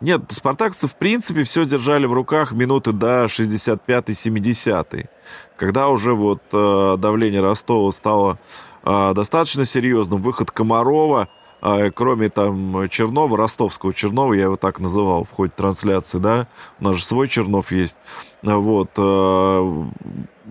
Нет, 0.00 0.22
спартакцы, 0.28 0.86
в 0.86 0.94
принципе, 0.94 1.42
все 1.42 1.64
держали 1.64 2.06
в 2.06 2.12
руках 2.12 2.52
минуты 2.52 2.92
до 2.92 3.24
65-70, 3.24 5.08
когда 5.56 5.88
уже 5.88 6.14
вот 6.14 6.42
э, 6.52 6.96
давление 6.98 7.40
Ростова 7.40 7.90
стало 7.90 8.38
э, 8.84 9.12
достаточно 9.14 9.64
серьезным, 9.64 10.22
выход 10.22 10.50
Комарова, 10.50 11.28
кроме 11.60 12.28
там 12.28 12.88
Чернова, 12.88 13.36
ростовского 13.36 13.92
Чернова, 13.92 14.32
я 14.34 14.44
его 14.44 14.56
так 14.56 14.80
называл 14.80 15.24
в 15.24 15.30
ходе 15.30 15.52
трансляции, 15.54 16.18
да, 16.18 16.48
у 16.80 16.84
нас 16.84 16.96
же 16.96 17.04
свой 17.04 17.28
Чернов 17.28 17.72
есть, 17.72 17.98
вот, 18.42 18.90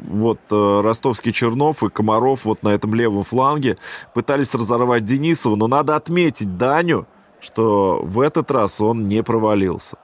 вот 0.08 0.40
э, 0.52 0.82
ростовский 0.82 1.34
Чернов 1.34 1.84
и 1.84 1.90
Комаров 1.90 2.46
вот 2.46 2.64
на 2.64 2.70
этом 2.70 2.94
левом 2.94 3.24
фланге 3.24 3.78
пытались 4.14 4.56
разорвать 4.56 5.06
Денисова, 5.06 5.56
но 5.56 5.68
надо 5.68 5.96
отметить 5.96 6.58
Даню, 6.58 7.08
что 7.40 8.02
в 8.04 8.20
этот 8.20 8.52
раз 8.52 8.82
он 8.82 9.08
не 9.08 9.24
провалился. 9.24 9.98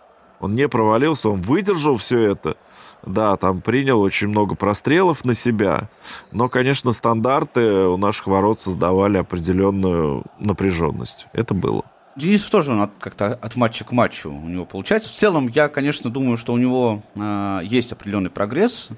Он 0.45 0.53
не 0.53 0.67
провалился, 0.67 1.29
он 1.29 1.41
выдержал 1.41 1.97
все 1.97 2.19
это. 2.19 2.55
Да, 3.03 3.35
там 3.35 3.61
принял 3.61 3.99
очень 3.99 4.27
много 4.27 4.53
прострелов 4.53 5.25
на 5.25 5.33
себя. 5.33 5.89
Но, 6.31 6.49
конечно, 6.49 6.93
стандарты 6.93 7.61
у 7.61 7.97
наших 7.97 8.27
ворот 8.27 8.61
создавали 8.61 9.17
определенную 9.17 10.23
напряженность. 10.39 11.25
Это 11.33 11.55
было. 11.55 11.83
Денис 12.15 12.43
тоже 12.43 12.89
как-то 12.99 13.33
от 13.33 13.55
матча 13.55 13.83
к 13.85 13.91
матчу 13.91 14.31
у 14.31 14.47
него 14.47 14.65
получается. 14.65 15.09
В 15.09 15.13
целом, 15.13 15.47
я, 15.47 15.67
конечно, 15.67 16.11
думаю, 16.11 16.37
что 16.37 16.53
у 16.53 16.57
него 16.57 17.01
э, 17.15 17.61
есть 17.63 17.91
определенный 17.91 18.29
прогресс, 18.29 18.89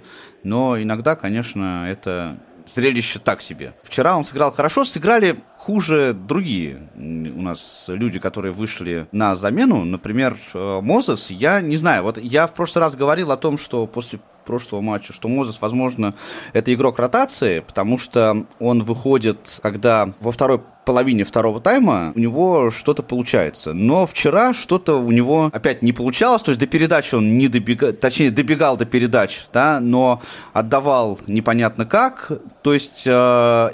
но 0.44 0.80
иногда, 0.80 1.16
конечно, 1.16 1.86
это 1.89 2.38
зрелище 2.68 3.20
так 3.20 3.42
себе. 3.42 3.74
Вчера 3.84 4.18
он 4.18 4.24
сыграл 4.24 4.52
хорошо, 4.52 4.84
сыграли 4.86 5.40
хуже 5.58 6.14
другие 6.14 6.90
у 6.96 7.42
нас 7.42 7.86
люди, 7.88 8.20
которые 8.20 8.52
вышли 8.52 9.08
на 9.12 9.36
замену. 9.36 9.84
Например, 9.84 10.38
э, 10.54 10.80
Мозес, 10.82 11.32
я 11.32 11.62
не 11.62 11.78
знаю, 11.78 12.04
вот 12.04 12.18
я 12.18 12.48
в 12.48 12.54
прошлый 12.54 12.86
раз 12.86 12.96
говорил 12.96 13.32
о 13.32 13.38
том, 13.38 13.58
что 13.58 13.86
после 13.88 14.20
прошлого 14.46 14.82
матча, 14.82 15.14
что 15.14 15.28
Мозес, 15.28 15.62
возможно, 15.62 16.14
это 16.54 16.74
игрок 16.74 17.00
ротации, 17.00 17.60
потому 17.60 18.00
что 18.00 18.46
он 18.60 18.84
выходит, 18.84 19.60
когда 19.62 20.14
во 20.22 20.32
второй 20.32 20.62
половине 20.88 21.25
второго 21.25 21.60
тайма 21.60 22.13
у 22.15 22.20
него 22.20 22.72
что-то 22.72 23.03
получается. 23.03 23.74
Но 23.74 24.08
вчера 24.08 24.53
что-то 24.53 24.96
у 24.96 25.12
него 25.12 25.50
опять 25.51 25.84
не 25.84 25.91
получалось, 25.91 26.44
то 26.44 26.51
есть 26.51 26.62
до 26.62 26.65
передачи 26.65 27.13
он 27.13 27.38
не 27.38 27.50
добегал, 27.50 27.91
точнее 27.91 28.32
добегал 28.32 28.77
до 28.77 28.86
передач, 28.86 29.48
да, 29.51 29.82
но 29.82 30.22
отдавал 30.53 31.20
непонятно 31.27 31.86
как, 31.86 32.32
то 32.62 32.74
есть 32.74 33.03
э, 33.06 33.12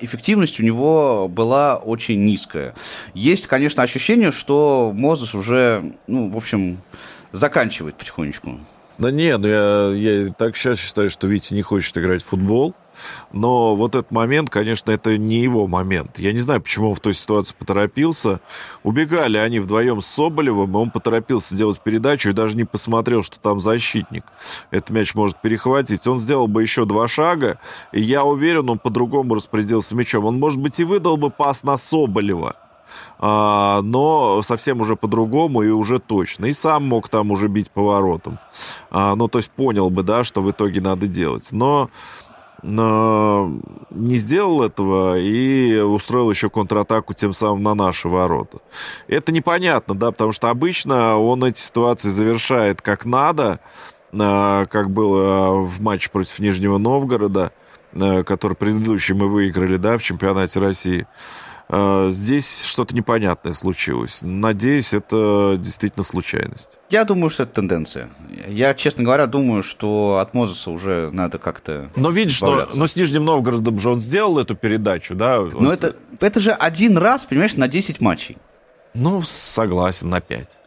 эффективность 0.01 0.59
у 0.59 0.63
него 0.63 1.27
была 1.29 1.75
очень 1.75 2.25
низкая. 2.25 2.73
Есть, 3.13 3.45
конечно, 3.45 3.83
ощущение, 3.83 4.31
что 4.31 4.91
Мозес 4.95 5.35
уже, 5.35 5.93
ну, 6.07 6.31
в 6.31 6.37
общем, 6.37 6.79
заканчивает 7.31 7.93
потихонечку. 7.93 8.57
Да 8.97 9.11
не, 9.11 9.37
ну 9.37 9.47
я, 9.47 10.23
я 10.23 10.33
так 10.33 10.57
сейчас 10.57 10.79
считаю, 10.79 11.11
что 11.11 11.27
Витя 11.27 11.53
не 11.53 11.61
хочет 11.61 11.95
играть 11.95 12.23
в 12.23 12.25
футбол. 12.25 12.73
Но 13.31 13.75
вот 13.75 13.95
этот 13.95 14.11
момент, 14.11 14.49
конечно, 14.49 14.91
это 14.91 15.17
не 15.17 15.37
его 15.37 15.67
момент. 15.67 16.19
Я 16.19 16.33
не 16.33 16.39
знаю, 16.39 16.61
почему 16.61 16.89
он 16.89 16.95
в 16.95 16.99
той 16.99 17.13
ситуации 17.13 17.55
поторопился. 17.57 18.39
Убегали 18.83 19.37
они 19.37 19.59
вдвоем 19.59 20.01
с 20.01 20.07
Соболевым, 20.07 20.71
и 20.73 20.77
он 20.77 20.91
поторопился 20.91 21.55
делать 21.55 21.79
передачу 21.81 22.29
и 22.29 22.33
даже 22.33 22.55
не 22.55 22.63
посмотрел, 22.63 23.23
что 23.23 23.39
там 23.39 23.59
защитник. 23.59 24.23
Этот 24.71 24.91
мяч 24.91 25.15
может 25.15 25.41
перехватить. 25.41 26.07
Он 26.07 26.19
сделал 26.19 26.47
бы 26.47 26.61
еще 26.61 26.85
два 26.85 27.07
шага, 27.07 27.59
и 27.91 28.01
я 28.01 28.23
уверен, 28.23 28.69
он 28.69 28.79
по-другому 28.79 29.35
распорядился 29.35 29.95
мячом. 29.95 30.25
Он, 30.25 30.39
может 30.39 30.59
быть, 30.59 30.79
и 30.79 30.83
выдал 30.83 31.17
бы 31.17 31.29
пас 31.29 31.63
на 31.63 31.77
Соболева. 31.77 32.55
А, 33.19 33.81
но 33.81 34.41
совсем 34.43 34.81
уже 34.81 34.95
по-другому 34.95 35.63
и 35.63 35.69
уже 35.69 35.99
точно. 35.99 36.47
И 36.47 36.53
сам 36.53 36.87
мог 36.87 37.09
там 37.09 37.31
уже 37.31 37.47
бить 37.47 37.71
поворотом. 37.71 38.39
А, 38.89 39.15
ну, 39.15 39.27
то 39.27 39.39
есть 39.39 39.49
понял 39.51 39.89
бы, 39.89 40.03
да, 40.03 40.23
что 40.23 40.41
в 40.41 40.51
итоге 40.51 40.81
надо 40.81 41.07
делать. 41.07 41.49
Но 41.51 41.89
не 42.63 44.15
сделал 44.15 44.63
этого 44.63 45.19
и 45.19 45.77
устроил 45.79 46.31
еще 46.31 46.49
контратаку 46.49 47.13
тем 47.13 47.33
самым 47.33 47.61
на 47.61 47.75
наши 47.75 48.07
ворота. 48.07 48.59
Это 49.07 49.31
непонятно, 49.31 49.95
да, 49.95 50.11
потому 50.11 50.31
что 50.31 50.49
обычно 50.49 51.17
он 51.17 51.43
эти 51.43 51.59
ситуации 51.59 52.09
завершает 52.09 52.81
как 52.81 53.05
надо, 53.05 53.59
а, 54.17 54.65
как 54.67 54.91
было 54.91 55.57
в 55.61 55.81
матче 55.81 56.09
против 56.09 56.39
Нижнего 56.39 56.77
Новгорода, 56.77 57.51
а, 57.93 58.23
который 58.23 58.55
предыдущий 58.55 59.13
мы 59.13 59.27
выиграли, 59.27 59.77
да, 59.77 59.97
в 59.97 60.03
чемпионате 60.03 60.59
России. 60.59 61.07
А, 61.69 62.09
здесь 62.09 62.63
что-то 62.63 62.95
непонятное 62.95 63.53
случилось. 63.53 64.19
Надеюсь, 64.21 64.93
это 64.93 65.55
действительно 65.57 66.03
случайность. 66.03 66.77
Я 66.89 67.05
думаю, 67.05 67.29
что 67.29 67.43
это 67.43 67.53
тенденция. 67.53 68.09
Я, 68.47 68.73
честно 68.73 69.03
говоря, 69.03 69.27
думаю, 69.27 69.63
что 69.63 70.19
от 70.21 70.33
Мозеса 70.33 70.71
уже 70.71 71.09
надо 71.11 71.39
как-то 71.39 71.89
Но 71.95 72.11
видишь, 72.11 72.41
но, 72.41 72.67
но 72.73 72.87
с 72.87 72.95
Нижним 72.95 73.25
Новгородом 73.25 73.79
же 73.79 73.89
он 73.89 73.99
сделал 73.99 74.37
эту 74.39 74.55
передачу, 74.55 75.15
да? 75.15 75.39
Но 75.39 75.49
вот. 75.49 75.71
это, 75.73 75.95
это 76.19 76.39
же 76.39 76.51
один 76.51 76.97
раз, 76.97 77.25
понимаешь, 77.25 77.55
на 77.55 77.67
10 77.67 78.01
матчей. 78.01 78.37
Ну, 78.93 79.23
согласен, 79.23 80.09
на 80.09 80.21
5. 80.21 80.59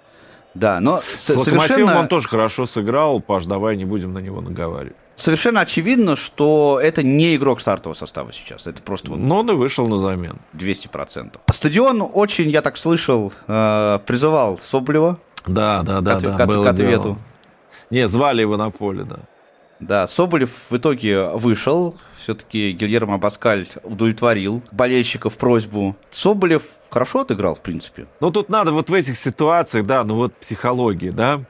Да, 0.54 0.80
но 0.80 1.02
с 1.02 1.20
совершенно... 1.20 2.00
он 2.00 2.08
тоже 2.08 2.28
хорошо 2.28 2.66
сыграл. 2.66 3.20
Паш, 3.20 3.44
давай 3.44 3.76
не 3.76 3.84
будем 3.84 4.14
на 4.14 4.18
него 4.18 4.40
наговаривать. 4.40 4.96
Совершенно 5.16 5.60
очевидно, 5.62 6.14
что 6.14 6.78
это 6.80 7.02
не 7.02 7.36
игрок 7.36 7.60
стартового 7.60 7.96
состава 7.96 8.32
сейчас. 8.32 8.66
Это 8.66 8.82
просто... 8.82 9.10
Вот 9.10 9.18
Но 9.18 9.40
он 9.40 9.50
и 9.50 9.54
вышел 9.54 9.88
на 9.88 9.98
замену. 9.98 10.38
200%. 10.54 11.40
Стадион 11.50 12.08
очень, 12.12 12.50
я 12.50 12.60
так 12.60 12.76
слышал, 12.76 13.32
э, 13.48 13.98
призывал 14.06 14.58
Соблева. 14.58 15.18
Да, 15.46 15.82
да, 15.82 16.00
да. 16.02 16.16
К, 16.16 16.22
да, 16.22 16.46
к, 16.46 16.62
к 16.64 16.66
ответу. 16.66 17.18
Не, 17.90 18.06
звали 18.08 18.42
его 18.42 18.56
на 18.56 18.70
поле, 18.70 19.04
да. 19.04 19.20
Да, 19.78 20.06
Соболев 20.06 20.70
в 20.70 20.76
итоге 20.76 21.28
вышел, 21.28 21.96
все-таки 22.16 22.72
Гильермо 22.72 23.18
Баскаль 23.18 23.66
удовлетворил 23.82 24.62
болельщиков 24.72 25.36
просьбу. 25.36 25.96
Соболев 26.08 26.64
хорошо 26.88 27.20
отыграл, 27.20 27.54
в 27.54 27.62
принципе. 27.62 28.06
Ну, 28.20 28.30
тут 28.30 28.48
надо 28.48 28.72
вот 28.72 28.88
в 28.88 28.94
этих 28.94 29.18
ситуациях, 29.18 29.84
да, 29.86 30.02
ну 30.04 30.16
вот 30.16 30.34
психология, 30.34 31.12
да. 31.12 31.42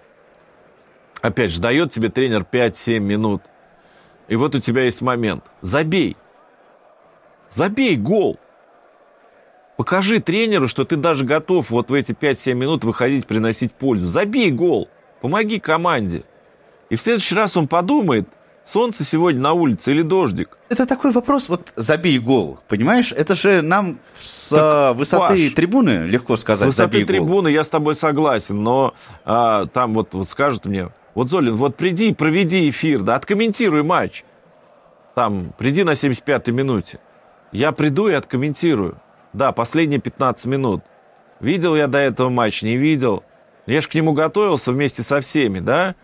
Опять 1.21 1.53
же, 1.53 1.61
дает 1.61 1.93
тебе 1.93 2.09
тренер 2.09 2.45
5-7 2.51 2.99
минут. 2.99 3.43
И 4.29 4.37
вот 4.37 4.55
у 4.55 4.61
тебя 4.61 4.85
есть 4.85 5.03
момент. 5.03 5.45
Забей. 5.61 6.17
Забей 7.49 7.97
гол. 7.97 8.39
Покажи 9.77 10.21
тренеру, 10.21 10.69
что 10.69 10.85
ты 10.85 10.97
даже 10.97 11.25
готов 11.25 11.71
вот 11.71 11.91
в 11.91 11.95
эти 11.95 12.13
5-7 12.13 12.55
минут 12.55 12.85
выходить, 12.85 13.27
приносить 13.27 13.75
пользу. 13.75 14.09
Забей 14.09 14.51
гол. 14.51 14.89
Помоги 15.21 15.59
команде. 15.59 16.25
И 16.89 16.97
в 16.97 17.01
следующий 17.01 17.35
раз 17.35 17.57
он 17.57 17.69
подумает, 17.69 18.29
солнце 18.67 19.05
сегодня 19.05 19.41
на 19.41 19.53
улице 19.53 19.93
или 19.93 20.03
дождик. 20.03 20.59
Это 20.69 20.87
такой 20.87 21.13
вопрос, 21.13 21.49
вот 21.49 21.73
забей 21.77 22.19
гол, 22.19 22.59
понимаешь? 22.69 23.13
Это 23.13 23.37
же 23.37 23.63
нам 23.63 23.99
с 24.15 24.51
так, 24.51 24.61
а, 24.61 24.93
высоты 24.93 25.47
Паш, 25.47 25.55
трибуны 25.55 26.07
легко 26.07 26.37
сказать, 26.37 26.65
С 26.65 26.67
высоты 26.67 27.05
трибуны 27.05 27.49
я 27.49 27.65
с 27.65 27.69
тобой 27.69 27.95
согласен, 27.95 28.63
но 28.63 28.95
а, 29.25 29.67
там 29.67 29.95
вот, 29.95 30.15
вот 30.15 30.29
скажут 30.29 30.67
мне, 30.67 30.91
вот, 31.17 31.31
Золин, 31.31 31.57
вот 31.57 31.77
приди, 31.77 32.13
проведи 32.13 32.69
эфир, 32.69 33.01
да, 33.01 33.15
откомментируй 33.15 33.83
матч. 33.83 34.23
Там, 35.15 35.55
приди 35.57 35.83
на 35.83 35.93
75-й 35.93 36.53
минуте. 36.53 37.01
Я 37.53 37.73
приду 37.73 38.09
и 38.09 38.13
откомментирую. 38.13 38.99
Да, 39.33 39.53
последние 39.53 39.99
15 39.99 40.45
минут. 40.45 40.85
Видел 41.41 41.75
я 41.75 41.87
до 41.87 41.97
этого 41.97 42.29
матч, 42.29 42.61
не 42.61 42.77
видел. 42.77 43.25
Я 43.65 43.81
же 43.81 43.89
к 43.89 43.95
нему 43.95 44.13
готовился 44.13 44.73
вместе 44.73 45.03
со 45.03 45.23
всеми, 45.23 45.61
да? 45.61 45.95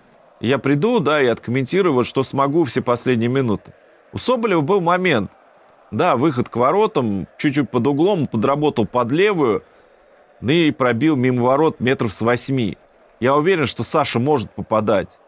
Я 0.40 0.56
приду, 0.56 0.98
да, 0.98 1.20
и 1.20 1.26
откомментирую, 1.26 1.92
вот 1.92 2.06
что 2.06 2.22
смогу 2.22 2.64
все 2.64 2.80
последние 2.80 3.28
минуты. 3.28 3.74
У 4.14 4.18
Соболева 4.18 4.62
был 4.62 4.80
момент. 4.80 5.30
Да, 5.90 6.16
выход 6.16 6.48
к 6.48 6.56
воротам, 6.56 7.28
чуть-чуть 7.36 7.68
под 7.68 7.86
углом, 7.86 8.26
подработал 8.26 8.86
под 8.86 9.12
левую, 9.12 9.62
и 10.40 10.70
пробил 10.70 11.16
мимо 11.16 11.42
ворот 11.42 11.80
метров 11.80 12.14
с 12.14 12.22
восьми. 12.22 12.78
Я 13.22 13.36
уверен, 13.36 13.66
что 13.66 13.84
Саша 13.84 14.18
может 14.18 14.50
попадать. 14.50 15.20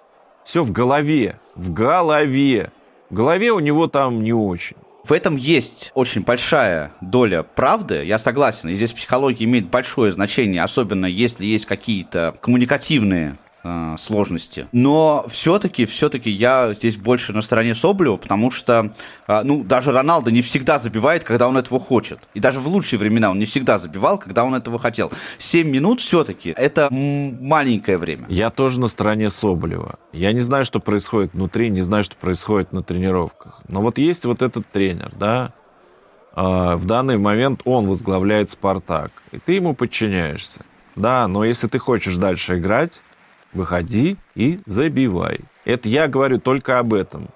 Все 0.45 0.65
в 0.65 0.73
голове. 0.73 1.39
В 1.55 1.73
голове. 1.73 2.73
В 3.09 3.15
голове 3.15 3.53
у 3.53 3.61
него 3.61 3.87
там 3.87 4.25
не 4.25 4.33
очень. 4.33 4.77
В 5.05 5.13
этом 5.13 5.37
есть 5.37 5.93
очень 5.95 6.23
большая 6.23 6.91
доля 7.01 7.45
правды, 7.45 8.05
я 8.05 8.19
согласен. 8.19 8.71
И 8.71 8.75
здесь 8.75 8.93
психология 8.93 9.45
имеет 9.45 9.71
большое 9.71 10.11
значение, 10.11 10.65
особенно 10.65 11.07
если 11.07 11.47
есть 11.47 11.67
какие-то 11.67 12.35
коммуникативные 12.41 13.37
э, 13.65 13.97
сложности. 13.99 14.69
Но 14.73 15.25
все-таки, 15.29 15.87
все-таки 15.87 16.31
я 16.31 16.73
здесь 16.75 16.97
больше 16.97 17.33
на 17.33 17.43
стороне 17.43 17.75
Соблева, 17.75 18.17
потому 18.17 18.51
что, 18.51 18.93
э, 19.27 19.43
ну, 19.43 19.65
даже 19.65 19.93
Роналдо 19.93 20.31
не 20.31 20.43
всегда 20.43 20.79
забивает, 20.79 21.25
когда 21.25 21.49
он 21.49 21.57
этого 21.57 21.81
хочет. 21.81 22.21
И 22.35 22.41
даже 22.41 22.61
в 22.61 22.69
лучшие 22.69 22.99
времена 22.99 23.31
он 23.31 23.39
не 23.39 23.47
всегда 23.47 23.79
забивал, 23.79 24.19
когда 24.19 24.45
он 24.45 24.55
этого 24.55 24.79
хотел. 24.79 25.11
7 25.39 25.69
минут 25.69 26.01
все-таки 26.01 26.55
это 26.57 26.89
маленькое 26.91 27.99
время. 27.99 28.27
Я 28.29 28.51
тоже 28.51 28.79
на 28.79 28.89
стороне 28.89 29.31
Соболева. 29.31 29.99
Я 30.13 30.33
не 30.33 30.41
знаю, 30.41 30.65
что 30.65 30.79
происходит 30.81 31.33
внутри, 31.33 31.71
не 31.71 31.83
знаю, 31.83 32.05
что 32.05 32.17
происходит 32.17 32.73
на 32.73 32.83
тренировках. 32.83 33.61
Но 33.69 33.81
вот 33.81 33.99
есть 33.99 34.25
вот 34.27 34.43
этот 34.43 34.71
тренер, 34.71 35.13
да, 35.19 35.53
э, 36.37 36.75
в 36.77 36.85
данный 36.85 37.19
момент 37.19 37.63
он 37.65 37.87
возглавляет 37.89 38.51
«Спартак», 38.51 39.11
и 39.33 39.39
ты 39.39 39.55
ему 39.55 39.75
подчиняешься. 39.75 40.61
Да, 40.97 41.27
но 41.27 41.45
если 41.45 41.67
ты 41.67 41.79
хочешь 41.79 42.17
дальше 42.17 42.59
играть, 42.59 43.03
выходи 43.55 44.17
и 44.35 44.61
забивай. 44.67 45.41
Это 45.65 45.89
я 45.89 46.09
говорю 46.09 46.39
только 46.39 46.79
об 46.79 46.93
этом. 46.93 47.29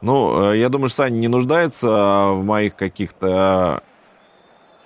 Ну, 0.00 0.52
э, 0.52 0.58
я 0.58 0.68
думаю, 0.68 0.88
что 0.88 0.98
Саня 0.98 1.18
не 1.18 1.28
нуждается 1.28 1.88
а, 1.90 2.32
в 2.32 2.44
моих 2.44 2.76
каких-то 2.76 3.82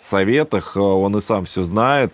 советах, 0.00 0.76
он 0.76 1.16
и 1.16 1.20
сам 1.20 1.44
все 1.44 1.62
знает. 1.62 2.12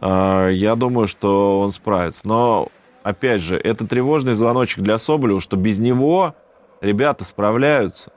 Я 0.00 0.74
думаю, 0.76 1.08
что 1.08 1.60
он 1.60 1.72
справится. 1.72 2.26
Но, 2.26 2.68
опять 3.02 3.40
же, 3.42 3.56
это 3.56 3.84
тревожный 3.84 4.34
звоночек 4.34 4.78
для 4.78 4.96
Соболева, 4.96 5.40
что 5.40 5.56
без 5.56 5.80
него 5.80 6.36
ребята 6.80 7.24
справляются. 7.24 8.12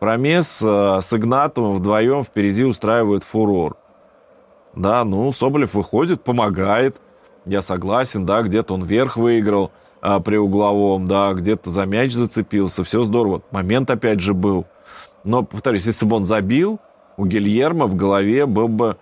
Промес 0.00 0.62
э, 0.62 1.00
с 1.00 1.12
Игнатовым 1.12 1.72
вдвоем 1.72 2.24
впереди 2.24 2.62
устраивают 2.62 3.24
фурор. 3.24 3.76
Да, 4.76 5.02
ну, 5.04 5.32
Соболев 5.32 5.74
выходит, 5.74 6.22
помогает– 6.22 7.00
я 7.48 7.62
согласен, 7.62 8.26
да, 8.26 8.42
где-то 8.42 8.74
он 8.74 8.84
вверх 8.84 9.16
выиграл 9.16 9.72
а, 10.00 10.20
при 10.20 10.36
угловом, 10.36 11.06
да, 11.06 11.32
где-то 11.32 11.70
за 11.70 11.86
мяч 11.86 12.12
зацепился, 12.12 12.84
все 12.84 13.02
здорово. 13.02 13.42
Момент 13.50 13.90
опять 13.90 14.20
же 14.20 14.34
был. 14.34 14.66
Но, 15.24 15.42
повторюсь, 15.42 15.86
если 15.86 16.06
бы 16.06 16.16
он 16.16 16.24
забил, 16.24 16.78
у 17.16 17.26
Гильермо 17.26 17.86
в 17.86 17.96
голове 17.96 18.46
был 18.46 18.68
бы 18.68 18.96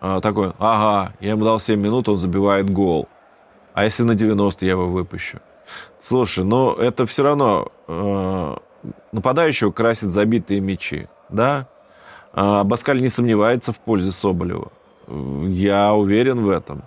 а, 0.00 0.20
такой, 0.20 0.52
ага, 0.58 1.14
я 1.20 1.30
ему 1.30 1.44
дал 1.44 1.60
7 1.60 1.78
минут, 1.78 2.08
он 2.08 2.16
забивает 2.16 2.70
гол. 2.70 3.08
А 3.74 3.84
если 3.84 4.04
на 4.04 4.14
90 4.14 4.64
я 4.64 4.72
его 4.72 4.88
выпущу? 4.88 5.40
Слушай, 6.00 6.44
ну 6.44 6.72
это 6.72 7.04
все 7.06 7.22
равно 7.22 7.70
э, 7.86 8.56
нападающего 9.12 9.70
красит 9.70 10.08
забитые 10.08 10.60
мячи, 10.60 11.08
да? 11.28 11.68
А 12.32 12.64
Баскаль 12.64 13.00
не 13.00 13.08
сомневается 13.08 13.72
в 13.72 13.78
пользе 13.78 14.12
Соболева. 14.12 14.72
Я 15.08 15.94
уверен 15.94 16.44
в 16.44 16.50
этом. 16.50 16.84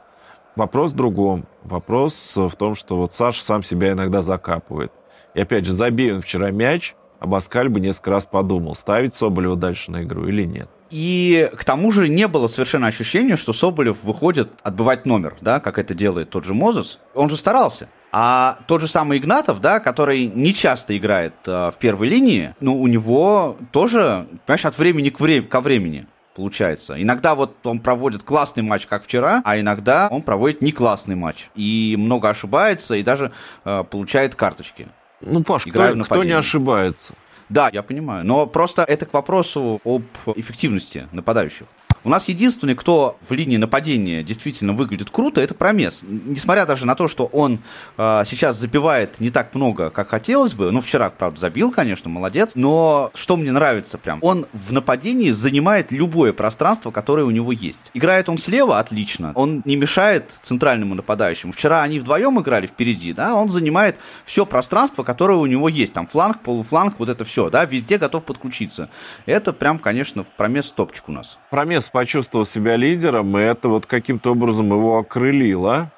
Вопрос 0.55 0.91
в 0.91 0.95
другом. 0.95 1.45
Вопрос 1.63 2.33
в 2.35 2.51
том, 2.51 2.75
что 2.75 2.97
вот 2.97 3.13
Саша 3.13 3.43
сам 3.43 3.63
себя 3.63 3.91
иногда 3.91 4.21
закапывает. 4.21 4.91
И 5.33 5.41
опять 5.41 5.65
же, 5.65 5.73
забей 5.73 6.13
он 6.13 6.21
вчера 6.21 6.51
мяч, 6.51 6.95
а 7.19 7.27
Баскаль 7.27 7.69
бы 7.69 7.79
несколько 7.79 8.11
раз 8.11 8.25
подумал, 8.25 8.75
ставить 8.75 9.13
Соболева 9.13 9.55
дальше 9.55 9.91
на 9.91 10.03
игру 10.03 10.27
или 10.27 10.43
нет. 10.43 10.69
И 10.89 11.49
к 11.55 11.63
тому 11.63 11.91
же 11.93 12.09
не 12.09 12.27
было 12.27 12.47
совершенно 12.47 12.87
ощущения, 12.87 13.37
что 13.37 13.53
Соболев 13.53 14.03
выходит 14.03 14.49
отбывать 14.61 15.05
номер, 15.05 15.35
да, 15.39 15.61
как 15.61 15.79
это 15.79 15.93
делает 15.93 16.29
тот 16.29 16.43
же 16.43 16.53
Мозес. 16.53 16.99
Он 17.15 17.29
же 17.29 17.37
старался. 17.37 17.87
А 18.11 18.59
тот 18.67 18.81
же 18.81 18.87
самый 18.87 19.19
Игнатов, 19.19 19.61
да, 19.61 19.79
который 19.79 20.25
не 20.25 20.53
часто 20.53 20.97
играет 20.97 21.33
э, 21.47 21.71
в 21.71 21.75
первой 21.79 22.09
линии, 22.09 22.53
ну, 22.59 22.77
у 22.77 22.87
него 22.87 23.55
тоже, 23.71 24.27
понимаешь, 24.45 24.65
от 24.65 24.77
времени 24.77 25.09
к 25.09 25.21
вре- 25.21 25.43
ко 25.43 25.61
времени 25.61 26.07
получается. 26.35 27.01
Иногда 27.01 27.35
вот 27.35 27.65
он 27.65 27.79
проводит 27.79 28.23
классный 28.23 28.63
матч, 28.63 28.87
как 28.87 29.03
вчера, 29.03 29.41
а 29.43 29.59
иногда 29.59 30.07
он 30.11 30.21
проводит 30.21 30.61
не 30.61 30.71
классный 30.71 31.15
матч. 31.15 31.49
И 31.55 31.95
много 31.97 32.29
ошибается, 32.29 32.95
и 32.95 33.03
даже 33.03 33.31
э, 33.65 33.83
получает 33.83 34.35
карточки. 34.35 34.87
Ну, 35.21 35.43
Паш, 35.43 35.65
кто, 35.65 36.03
кто 36.03 36.23
не 36.23 36.31
ошибается? 36.31 37.13
Да, 37.49 37.69
я 37.73 37.83
понимаю. 37.83 38.25
Но 38.25 38.47
просто 38.47 38.83
это 38.83 39.05
к 39.05 39.13
вопросу 39.13 39.81
об 39.83 40.03
эффективности 40.35 41.07
нападающих. 41.11 41.67
У 42.03 42.09
нас 42.09 42.27
единственный, 42.27 42.73
кто 42.73 43.17
в 43.21 43.31
линии 43.31 43.57
нападения 43.57 44.23
действительно 44.23 44.73
выглядит 44.73 45.11
круто, 45.11 45.39
это 45.39 45.53
Промес. 45.53 46.03
Несмотря 46.03 46.65
даже 46.65 46.87
на 46.87 46.95
то, 46.95 47.07
что 47.07 47.25
он 47.25 47.59
э, 47.97 48.23
сейчас 48.25 48.57
забивает 48.57 49.19
не 49.19 49.29
так 49.29 49.53
много, 49.53 49.91
как 49.91 50.09
хотелось 50.09 50.55
бы, 50.55 50.71
ну, 50.71 50.81
вчера, 50.81 51.11
правда, 51.11 51.39
забил, 51.39 51.71
конечно, 51.71 52.09
молодец, 52.09 52.53
но 52.55 53.11
что 53.13 53.37
мне 53.37 53.51
нравится 53.51 53.99
прям, 53.99 54.17
он 54.23 54.47
в 54.51 54.73
нападении 54.73 55.29
занимает 55.29 55.91
любое 55.91 56.33
пространство, 56.33 56.89
которое 56.89 57.23
у 57.23 57.31
него 57.31 57.51
есть. 57.51 57.91
Играет 57.93 58.29
он 58.29 58.39
слева, 58.39 58.79
отлично, 58.79 59.31
он 59.35 59.61
не 59.65 59.75
мешает 59.75 60.33
центральному 60.41 60.95
нападающему. 60.95 61.51
Вчера 61.51 61.83
они 61.83 61.99
вдвоем 61.99 62.39
играли 62.39 62.65
впереди, 62.65 63.13
да, 63.13 63.35
он 63.35 63.49
занимает 63.51 63.97
все 64.25 64.47
пространство, 64.47 65.03
которое 65.03 65.37
у 65.37 65.45
него 65.45 65.69
есть, 65.69 65.93
там 65.93 66.07
фланг, 66.07 66.41
полуфланг, 66.41 66.95
вот 66.97 67.09
это 67.09 67.23
все, 67.25 67.51
да, 67.51 67.65
везде 67.65 67.99
готов 67.99 68.25
подключиться. 68.25 68.89
Это 69.27 69.53
прям, 69.53 69.77
конечно, 69.77 70.25
Промес 70.37 70.71
топчик 70.71 71.09
у 71.09 71.11
нас. 71.11 71.37
Промес 71.51 71.90
почувствовал 71.91 72.45
себя 72.45 72.75
лидером, 72.75 73.37
и 73.37 73.41
это 73.41 73.69
вот 73.69 73.85
каким-то 73.85 74.31
образом 74.31 74.67
его 74.67 74.97
окрылило. 74.97 75.91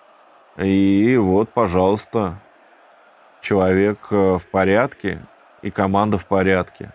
И 0.57 1.17
вот, 1.17 1.49
пожалуйста, 1.49 2.39
человек 3.41 4.07
э, 4.11 4.37
в 4.37 4.45
порядке, 4.51 5.21
и 5.63 5.71
команда 5.71 6.17
в 6.19 6.25
порядке. 6.25 6.91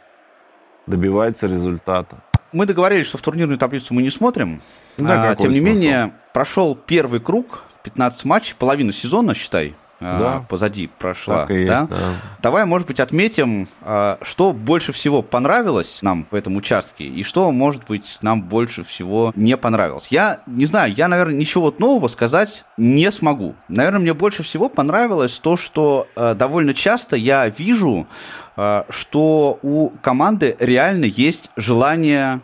Добивается 0.86 1.46
результата. 1.46 2.22
Мы 2.52 2.66
договорились, 2.66 3.06
что 3.06 3.18
в 3.18 3.22
турнирную 3.22 3.58
таблицу 3.58 3.94
мы 3.94 4.02
не 4.02 4.10
смотрим. 4.10 4.60
Да, 4.96 5.30
а, 5.30 5.34
тем 5.34 5.50
не 5.50 5.58
смысл? 5.58 5.74
менее, 5.74 6.12
прошел 6.32 6.74
первый 6.76 7.20
круг, 7.20 7.64
15 7.82 8.24
матчей, 8.24 8.54
половина 8.58 8.92
сезона, 8.92 9.34
считай. 9.34 9.74
А, 10.00 10.18
да. 10.18 10.46
позади 10.48 10.86
прошла. 10.86 11.42
Так 11.42 11.50
и 11.50 11.66
да? 11.66 11.80
Есть, 11.80 11.90
да. 11.90 11.96
Давай, 12.40 12.64
может 12.64 12.86
быть, 12.86 13.00
отметим, 13.00 13.68
а, 13.82 14.18
что 14.22 14.52
больше 14.52 14.92
всего 14.92 15.22
понравилось 15.22 16.00
нам 16.02 16.26
в 16.30 16.34
этом 16.34 16.56
участке 16.56 17.04
и 17.04 17.24
что, 17.24 17.50
может 17.50 17.86
быть, 17.86 18.18
нам 18.22 18.42
больше 18.42 18.82
всего 18.82 19.32
не 19.34 19.56
понравилось. 19.56 20.08
Я 20.08 20.40
не 20.46 20.66
знаю, 20.66 20.94
я, 20.94 21.08
наверное, 21.08 21.34
ничего 21.34 21.74
нового 21.78 22.08
сказать 22.08 22.64
не 22.76 23.10
смогу. 23.10 23.56
Наверное, 23.68 24.00
мне 24.00 24.14
больше 24.14 24.42
всего 24.42 24.68
понравилось 24.68 25.38
то, 25.40 25.56
что 25.56 26.06
а, 26.14 26.34
довольно 26.34 26.74
часто 26.74 27.16
я 27.16 27.48
вижу, 27.48 28.06
что 28.88 29.58
у 29.62 29.90
команды 30.02 30.56
реально 30.58 31.04
есть 31.04 31.52
желание 31.56 32.40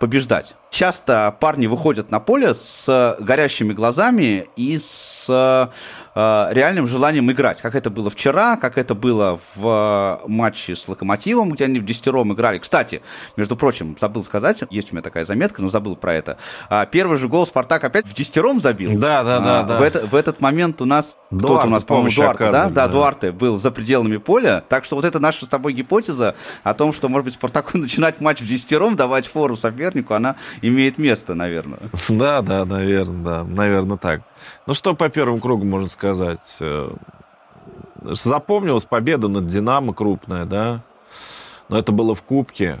побеждать. 0.00 0.56
Часто 0.74 1.34
парни 1.38 1.66
выходят 1.66 2.10
на 2.10 2.18
поле 2.20 2.52
с 2.52 3.16
горящими 3.20 3.72
глазами 3.72 4.48
и 4.56 4.76
с 4.78 5.26
э, 5.28 6.48
реальным 6.52 6.86
желанием 6.86 7.30
играть. 7.30 7.60
Как 7.60 7.76
это 7.76 7.90
было 7.90 8.10
вчера, 8.10 8.56
как 8.56 8.76
это 8.76 8.94
было 8.94 9.38
в 9.54 10.20
матче 10.26 10.74
с 10.74 10.88
Локомотивом, 10.88 11.50
где 11.50 11.66
они 11.66 11.78
в 11.78 11.84
десятером 11.84 12.32
играли. 12.32 12.58
Кстати, 12.58 13.02
между 13.36 13.56
прочим, 13.56 13.96
забыл 14.00 14.24
сказать, 14.24 14.64
есть 14.70 14.92
у 14.92 14.96
меня 14.96 15.02
такая 15.02 15.24
заметка, 15.24 15.62
но 15.62 15.68
забыл 15.68 15.94
про 15.94 16.14
это. 16.14 16.38
А, 16.68 16.86
первый 16.86 17.18
же 17.18 17.28
гол 17.28 17.46
Спартак 17.46 17.84
опять 17.84 18.06
в 18.06 18.12
десятером 18.12 18.58
забил. 18.58 18.98
Да, 18.98 19.22
да, 19.22 19.38
да. 19.38 19.60
А, 19.60 19.62
да. 19.62 19.78
В, 19.78 19.82
это, 19.82 20.06
в 20.06 20.14
этот 20.14 20.40
момент 20.40 20.82
у 20.82 20.86
нас 20.86 21.18
кто-то 21.28 21.68
у 21.68 21.70
нас, 21.70 21.84
по-моему, 21.84 22.10
Дуарте, 22.14 22.50
да? 22.50 22.68
Да, 22.68 22.88
Дуарте 22.88 23.30
был 23.30 23.58
за 23.58 23.70
пределами 23.70 24.16
поля. 24.16 24.64
Так 24.68 24.84
что 24.84 24.96
вот 24.96 25.04
это 25.04 25.20
наша 25.20 25.46
с 25.46 25.48
тобой 25.48 25.72
гипотеза 25.72 26.34
о 26.64 26.74
том, 26.74 26.92
что, 26.92 27.08
может 27.08 27.26
быть, 27.26 27.34
Спартаку 27.34 27.78
начинать 27.78 28.20
матч 28.20 28.40
в 28.40 28.46
десятером, 28.46 28.96
давать 28.96 29.28
фору 29.28 29.56
сопернику, 29.56 30.14
она 30.14 30.34
имеет 30.68 30.98
место, 30.98 31.34
наверное. 31.34 31.80
Да, 32.08 32.42
да, 32.42 32.64
наверное, 32.64 33.24
да, 33.24 33.44
наверное 33.44 33.96
так. 33.96 34.22
Ну 34.66 34.74
что 34.74 34.94
по 34.94 35.08
первому 35.08 35.40
кругу 35.40 35.64
можно 35.64 35.88
сказать? 35.88 36.56
Э, 36.60 36.90
запомнилась 38.02 38.84
победа 38.84 39.28
над 39.28 39.46
Динамо 39.46 39.92
крупная, 39.92 40.44
да? 40.44 40.82
Но 41.68 41.78
это 41.78 41.92
было 41.92 42.14
в 42.14 42.22
Кубке. 42.22 42.78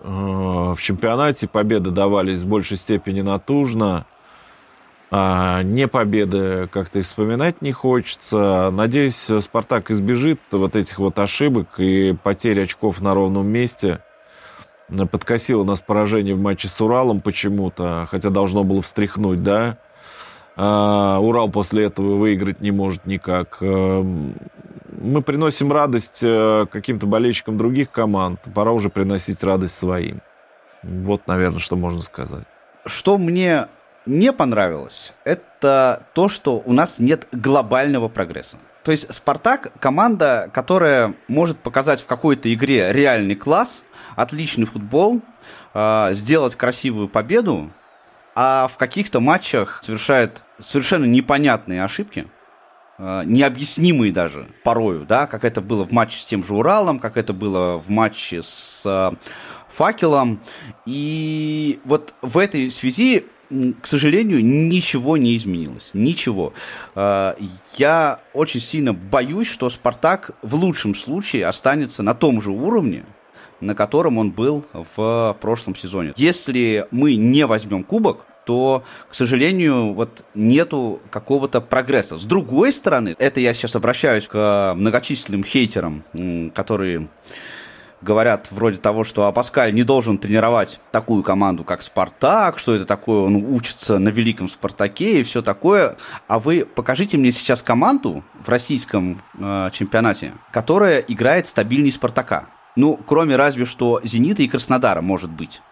Э, 0.00 0.06
в 0.06 0.78
чемпионате 0.80 1.48
победы 1.48 1.90
давались 1.90 2.42
в 2.42 2.48
большей 2.48 2.76
степени 2.76 3.22
натужно. 3.22 4.06
А 5.10 5.62
не 5.62 5.86
победы 5.86 6.68
как-то 6.72 6.98
и 6.98 7.02
вспоминать 7.02 7.62
не 7.62 7.72
хочется. 7.72 8.70
Надеюсь, 8.72 9.30
Спартак 9.40 9.90
избежит 9.90 10.40
вот 10.50 10.74
этих 10.74 10.98
вот 10.98 11.18
ошибок 11.18 11.78
и 11.78 12.16
потери 12.20 12.62
очков 12.62 13.00
на 13.00 13.14
ровном 13.14 13.46
месте. 13.46 14.00
Подкосило 15.10 15.64
нас 15.64 15.80
поражение 15.80 16.34
в 16.34 16.40
матче 16.40 16.68
с 16.68 16.80
Уралом 16.80 17.20
почему-то, 17.20 18.06
хотя 18.10 18.30
должно 18.30 18.64
было 18.64 18.82
встряхнуть, 18.82 19.42
да. 19.42 19.78
А, 20.56 21.18
Урал 21.20 21.50
после 21.50 21.84
этого 21.84 22.16
выиграть 22.16 22.60
не 22.60 22.70
может 22.70 23.06
никак. 23.06 23.58
А, 23.60 24.02
мы 24.02 25.22
приносим 25.22 25.72
радость 25.72 26.20
э, 26.22 26.66
каким-то 26.70 27.06
болельщикам 27.06 27.58
других 27.58 27.90
команд. 27.90 28.40
Пора 28.54 28.72
уже 28.72 28.90
приносить 28.90 29.42
радость 29.42 29.76
своим. 29.76 30.20
Вот, 30.82 31.26
наверное, 31.26 31.58
что 31.58 31.76
можно 31.76 32.00
сказать. 32.02 32.44
Что 32.86 33.18
мне 33.18 33.66
не 34.06 34.32
понравилось, 34.32 35.14
это 35.24 36.04
то, 36.14 36.28
что 36.28 36.62
у 36.64 36.72
нас 36.72 37.00
нет 37.00 37.26
глобального 37.32 38.08
прогресса. 38.08 38.58
То 38.84 38.92
есть 38.92 39.12
Спартак 39.12 39.72
команда, 39.80 40.50
которая 40.52 41.14
может 41.26 41.58
показать 41.58 42.00
в 42.02 42.06
какой-то 42.06 42.52
игре 42.52 42.92
реальный 42.92 43.34
класс, 43.34 43.82
отличный 44.14 44.66
футбол, 44.66 45.22
э, 45.72 46.10
сделать 46.12 46.54
красивую 46.54 47.08
победу, 47.08 47.72
а 48.34 48.68
в 48.68 48.76
каких-то 48.76 49.20
матчах 49.20 49.80
совершает 49.82 50.44
совершенно 50.60 51.06
непонятные 51.06 51.82
ошибки, 51.82 52.26
э, 52.98 53.22
необъяснимые 53.24 54.12
даже 54.12 54.46
порою, 54.62 55.06
да, 55.06 55.26
как 55.26 55.44
это 55.44 55.62
было 55.62 55.84
в 55.84 55.90
матче 55.90 56.18
с 56.18 56.26
тем 56.26 56.44
же 56.44 56.52
Уралом, 56.52 56.98
как 56.98 57.16
это 57.16 57.32
было 57.32 57.78
в 57.78 57.88
матче 57.88 58.42
с 58.42 58.82
э, 58.84 59.16
Факелом. 59.68 60.42
И 60.84 61.80
вот 61.84 62.14
в 62.20 62.36
этой 62.36 62.70
связи 62.70 63.24
к 63.48 63.86
сожалению, 63.86 64.44
ничего 64.44 65.16
не 65.16 65.36
изменилось. 65.36 65.90
Ничего. 65.92 66.52
А, 66.94 67.36
я 67.76 68.20
очень 68.32 68.60
сильно 68.60 68.92
боюсь, 68.92 69.48
что 69.48 69.70
Спартак 69.70 70.32
в 70.42 70.54
лучшем 70.54 70.94
случае 70.94 71.46
останется 71.46 72.02
на 72.02 72.14
том 72.14 72.40
же 72.40 72.50
уровне, 72.50 73.04
на 73.60 73.74
котором 73.74 74.18
он 74.18 74.30
был 74.30 74.64
в 74.72 75.36
прошлом 75.40 75.76
сезоне. 75.76 76.12
Если 76.16 76.86
мы 76.90 77.16
не 77.16 77.46
возьмем 77.46 77.84
кубок, 77.84 78.26
то, 78.44 78.84
к 79.08 79.14
сожалению, 79.14 79.94
вот 79.94 80.24
нету 80.34 81.00
какого-то 81.10 81.60
прогресса. 81.62 82.18
С 82.18 82.24
другой 82.24 82.72
стороны, 82.72 83.16
это 83.18 83.40
я 83.40 83.54
сейчас 83.54 83.74
обращаюсь 83.74 84.28
к 84.28 84.74
многочисленным 84.76 85.44
хейтерам, 85.44 86.04
которые 86.54 87.08
говорят 88.04 88.52
вроде 88.52 88.78
того, 88.78 89.02
что 89.02 89.30
Паскаль 89.32 89.74
не 89.74 89.82
должен 89.82 90.18
тренировать 90.18 90.80
такую 90.92 91.22
команду, 91.24 91.64
как 91.64 91.82
Спартак, 91.82 92.58
что 92.58 92.74
это 92.74 92.84
такое, 92.84 93.20
он 93.22 93.36
учится 93.36 93.98
на 93.98 94.10
великом 94.10 94.46
Спартаке 94.46 95.20
и 95.20 95.22
все 95.24 95.42
такое. 95.42 95.96
А 96.28 96.38
вы 96.38 96.64
покажите 96.64 97.16
мне 97.16 97.32
сейчас 97.32 97.62
команду 97.62 98.22
в 98.40 98.48
российском 98.48 99.20
э, 99.38 99.70
чемпионате, 99.72 100.32
которая 100.52 101.00
играет 101.00 101.46
стабильнее 101.46 101.92
Спартака. 101.92 102.46
Ну, 102.76 103.00
кроме 103.06 103.36
разве 103.36 103.64
что 103.64 104.00
Зенита 104.04 104.42
и 104.42 104.48
Краснодара, 104.48 105.00
может 105.00 105.30
быть. 105.30 105.62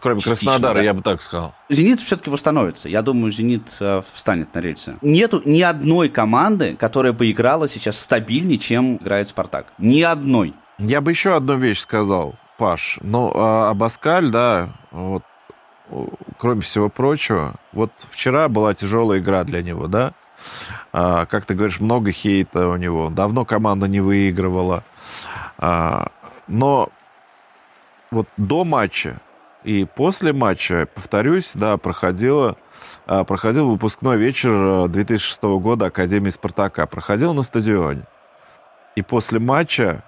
Кроме 0.00 0.20
Частично, 0.20 0.52
Краснодара, 0.52 0.78
да? 0.78 0.82
я 0.82 0.94
бы 0.94 1.02
так 1.02 1.20
сказал. 1.20 1.54
Зенит 1.68 2.00
все-таки 2.00 2.30
восстановится. 2.30 2.88
Я 2.88 3.02
думаю, 3.02 3.30
Зенит 3.30 3.76
э, 3.80 4.00
встанет 4.12 4.54
на 4.54 4.60
рельсы. 4.60 4.96
Нету 5.02 5.42
ни 5.44 5.60
одной 5.60 6.08
команды, 6.08 6.76
которая 6.76 7.12
бы 7.12 7.30
играла 7.30 7.68
сейчас 7.68 7.98
стабильнее, 8.00 8.58
чем 8.58 8.96
играет 8.96 9.28
Спартак. 9.28 9.66
Ни 9.78 10.00
одной. 10.00 10.54
Я 10.84 11.00
бы 11.00 11.12
еще 11.12 11.36
одну 11.36 11.56
вещь 11.58 11.78
сказал, 11.78 12.34
Паш. 12.58 12.98
Ну, 13.02 13.30
а 13.34 13.70
Абаскаль, 13.70 14.30
да, 14.30 14.70
вот, 14.90 15.22
кроме 16.38 16.62
всего 16.62 16.88
прочего, 16.88 17.54
вот 17.72 17.92
вчера 18.10 18.48
была 18.48 18.74
тяжелая 18.74 19.20
игра 19.20 19.44
для 19.44 19.62
него, 19.62 19.86
да? 19.86 20.12
А, 20.92 21.26
как 21.26 21.44
ты 21.44 21.54
говоришь, 21.54 21.78
много 21.78 22.10
хейта 22.10 22.66
у 22.66 22.74
него. 22.76 23.10
Давно 23.10 23.44
команда 23.44 23.86
не 23.86 24.00
выигрывала. 24.00 24.82
А, 25.56 26.08
но 26.48 26.88
вот 28.10 28.26
до 28.36 28.64
матча 28.64 29.20
и 29.62 29.84
после 29.84 30.32
матча, 30.32 30.88
повторюсь, 30.92 31.52
да, 31.54 31.76
проходила, 31.76 32.56
проходил 33.06 33.70
выпускной 33.70 34.16
вечер 34.16 34.88
2006 34.88 35.42
года 35.60 35.86
Академии 35.86 36.30
Спартака. 36.30 36.86
Проходил 36.86 37.34
на 37.34 37.42
стадионе. 37.42 38.02
И 38.96 39.02
после 39.02 39.38
матча 39.38 40.02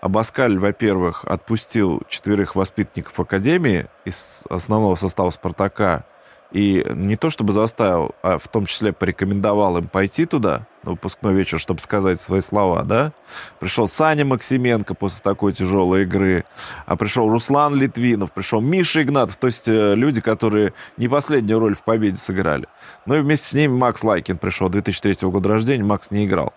Абаскаль, 0.00 0.58
во-первых, 0.58 1.24
отпустил 1.24 2.02
четверых 2.08 2.56
воспитанников 2.56 3.18
Академии 3.20 3.86
из 4.04 4.42
основного 4.48 4.94
состава 4.94 5.30
«Спартака», 5.30 6.04
и 6.52 6.84
не 6.94 7.16
то 7.16 7.30
чтобы 7.30 7.52
заставил, 7.52 8.12
а 8.22 8.38
в 8.38 8.48
том 8.48 8.66
числе 8.66 8.92
порекомендовал 8.92 9.78
им 9.78 9.88
пойти 9.88 10.26
туда 10.26 10.66
на 10.82 10.92
выпускной 10.92 11.34
вечер, 11.34 11.60
чтобы 11.60 11.80
сказать 11.80 12.20
свои 12.20 12.40
слова, 12.40 12.82
да. 12.82 13.12
Пришел 13.60 13.86
Саня 13.86 14.24
Максименко 14.24 14.94
после 14.94 15.20
такой 15.22 15.52
тяжелой 15.52 16.02
игры, 16.02 16.44
а 16.86 16.96
пришел 16.96 17.30
Руслан 17.30 17.74
Литвинов, 17.74 18.32
пришел 18.32 18.60
Миша 18.60 19.02
Игнатов, 19.02 19.36
то 19.36 19.46
есть 19.46 19.68
э, 19.68 19.94
люди, 19.94 20.20
которые 20.20 20.72
не 20.96 21.08
последнюю 21.08 21.60
роль 21.60 21.76
в 21.76 21.84
победе 21.84 22.16
сыграли. 22.16 22.66
Ну 23.06 23.14
и 23.14 23.20
вместе 23.20 23.46
с 23.46 23.52
ними 23.52 23.72
Макс 23.72 24.02
Лайкин 24.02 24.38
пришел, 24.38 24.68
2003 24.68 25.28
года 25.28 25.48
рождения, 25.48 25.84
Макс 25.84 26.10
не 26.10 26.26
играл. 26.26 26.52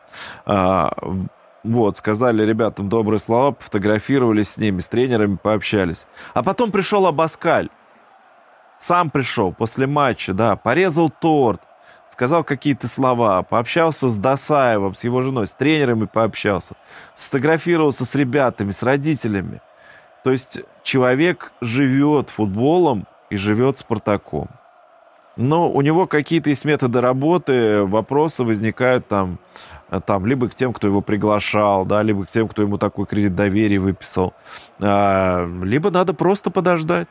Вот, 1.64 1.98
сказали 1.98 2.44
ребятам 2.44 2.90
добрые 2.90 3.20
слова, 3.20 3.52
пофотографировались 3.52 4.50
с 4.50 4.58
ними, 4.58 4.82
с 4.82 4.90
тренерами 4.90 5.38
пообщались. 5.42 6.06
А 6.34 6.44
потом 6.44 6.72
пришел 6.72 7.06
Абаскаль. 7.06 7.70
Сам 8.80 9.10
пришел 9.10 9.54
после 9.54 9.88
матча, 9.88 10.34
да, 10.34 10.58
порезал 10.58 11.10
торт, 11.10 11.62
сказал 12.10 12.44
какие-то 12.44 12.90
слова, 12.90 13.42
пообщался 13.44 14.10
с 14.10 14.18
Досаевым, 14.18 14.94
с 14.94 15.06
его 15.06 15.22
женой, 15.22 15.48
с 15.48 15.54
тренерами 15.54 16.06
пообщался, 16.06 16.76
сфотографировался 17.16 18.04
с 18.04 18.14
ребятами, 18.14 18.72
с 18.72 18.84
родителями. 18.84 19.62
То 20.26 20.32
есть 20.32 20.60
человек 20.84 21.54
живет 21.62 22.30
футболом 22.30 23.08
и 23.30 23.38
живет 23.38 23.78
Спартаком. 23.78 24.50
Но 25.36 25.72
у 25.72 25.82
него 25.82 26.06
какие-то 26.06 26.50
есть 26.50 26.66
методы 26.66 27.02
работы, 27.02 27.84
вопросы 27.84 28.44
возникают 28.44 29.08
там, 29.08 29.40
там 30.00 30.26
либо 30.26 30.50
к 30.50 30.56
тем, 30.56 30.74
кто 30.74 30.88
его 30.88 31.02
приглашал, 31.02 31.86
да, 31.86 32.02
либо 32.02 32.26
к 32.26 32.30
тем, 32.30 32.48
кто 32.48 32.62
ему 32.62 32.78
такой 32.78 33.06
кредит 33.06 33.36
доверия 33.36 33.80
выписал, 33.80 34.34
а, 34.80 35.48
либо 35.64 35.92
надо 35.92 36.14
просто 36.14 36.50
подождать 36.50 37.08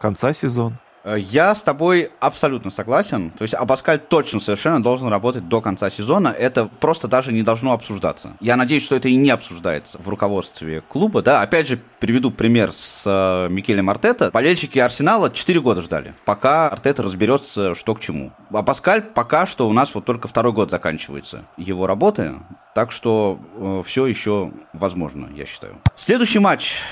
конца 0.00 0.32
сезона. 0.32 0.78
Э, 1.04 1.16
я 1.18 1.54
с 1.54 1.62
тобой 1.62 2.10
абсолютно 2.20 2.70
согласен. 2.70 3.30
То 3.30 3.42
есть 3.42 3.54
Абаскаль 3.54 3.98
точно 3.98 4.40
совершенно 4.40 4.82
должен 4.82 5.08
работать 5.08 5.48
до 5.48 5.60
конца 5.60 5.90
сезона. 5.90 6.28
Это 6.28 6.66
просто 6.66 7.08
даже 7.08 7.32
не 7.32 7.42
должно 7.42 7.72
обсуждаться. 7.72 8.36
Я 8.40 8.56
надеюсь, 8.56 8.84
что 8.84 8.96
это 8.96 9.08
и 9.08 9.16
не 9.16 9.30
обсуждается 9.30 9.98
в 9.98 10.08
руководстве 10.08 10.80
клуба. 10.80 11.22
Да, 11.22 11.42
опять 11.42 11.68
же, 11.68 11.78
приведу 11.98 12.30
пример 12.30 12.72
с 12.72 13.04
э, 13.06 13.48
Микелем 13.50 13.90
Артета. 13.90 14.30
Болельщики 14.32 14.78
Арсенала 14.78 15.30
4 15.30 15.60
года 15.60 15.80
ждали, 15.82 16.14
пока 16.24 16.68
Артета 16.68 17.02
разберется, 17.02 17.74
что 17.74 17.94
к 17.94 18.00
чему. 18.00 18.32
Абаскаль 18.50 19.02
пока 19.02 19.46
что 19.46 19.68
у 19.68 19.72
нас 19.72 19.94
вот 19.94 20.04
только 20.04 20.28
второй 20.28 20.52
год 20.52 20.70
заканчивается 20.70 21.44
его 21.56 21.86
работы. 21.86 22.32
Так 22.74 22.90
что 22.90 23.38
э, 23.56 23.82
все 23.84 24.06
еще 24.06 24.52
возможно, 24.72 25.28
я 25.34 25.44
считаю. 25.44 25.78
Следующий 25.94 26.38
матч 26.38 26.82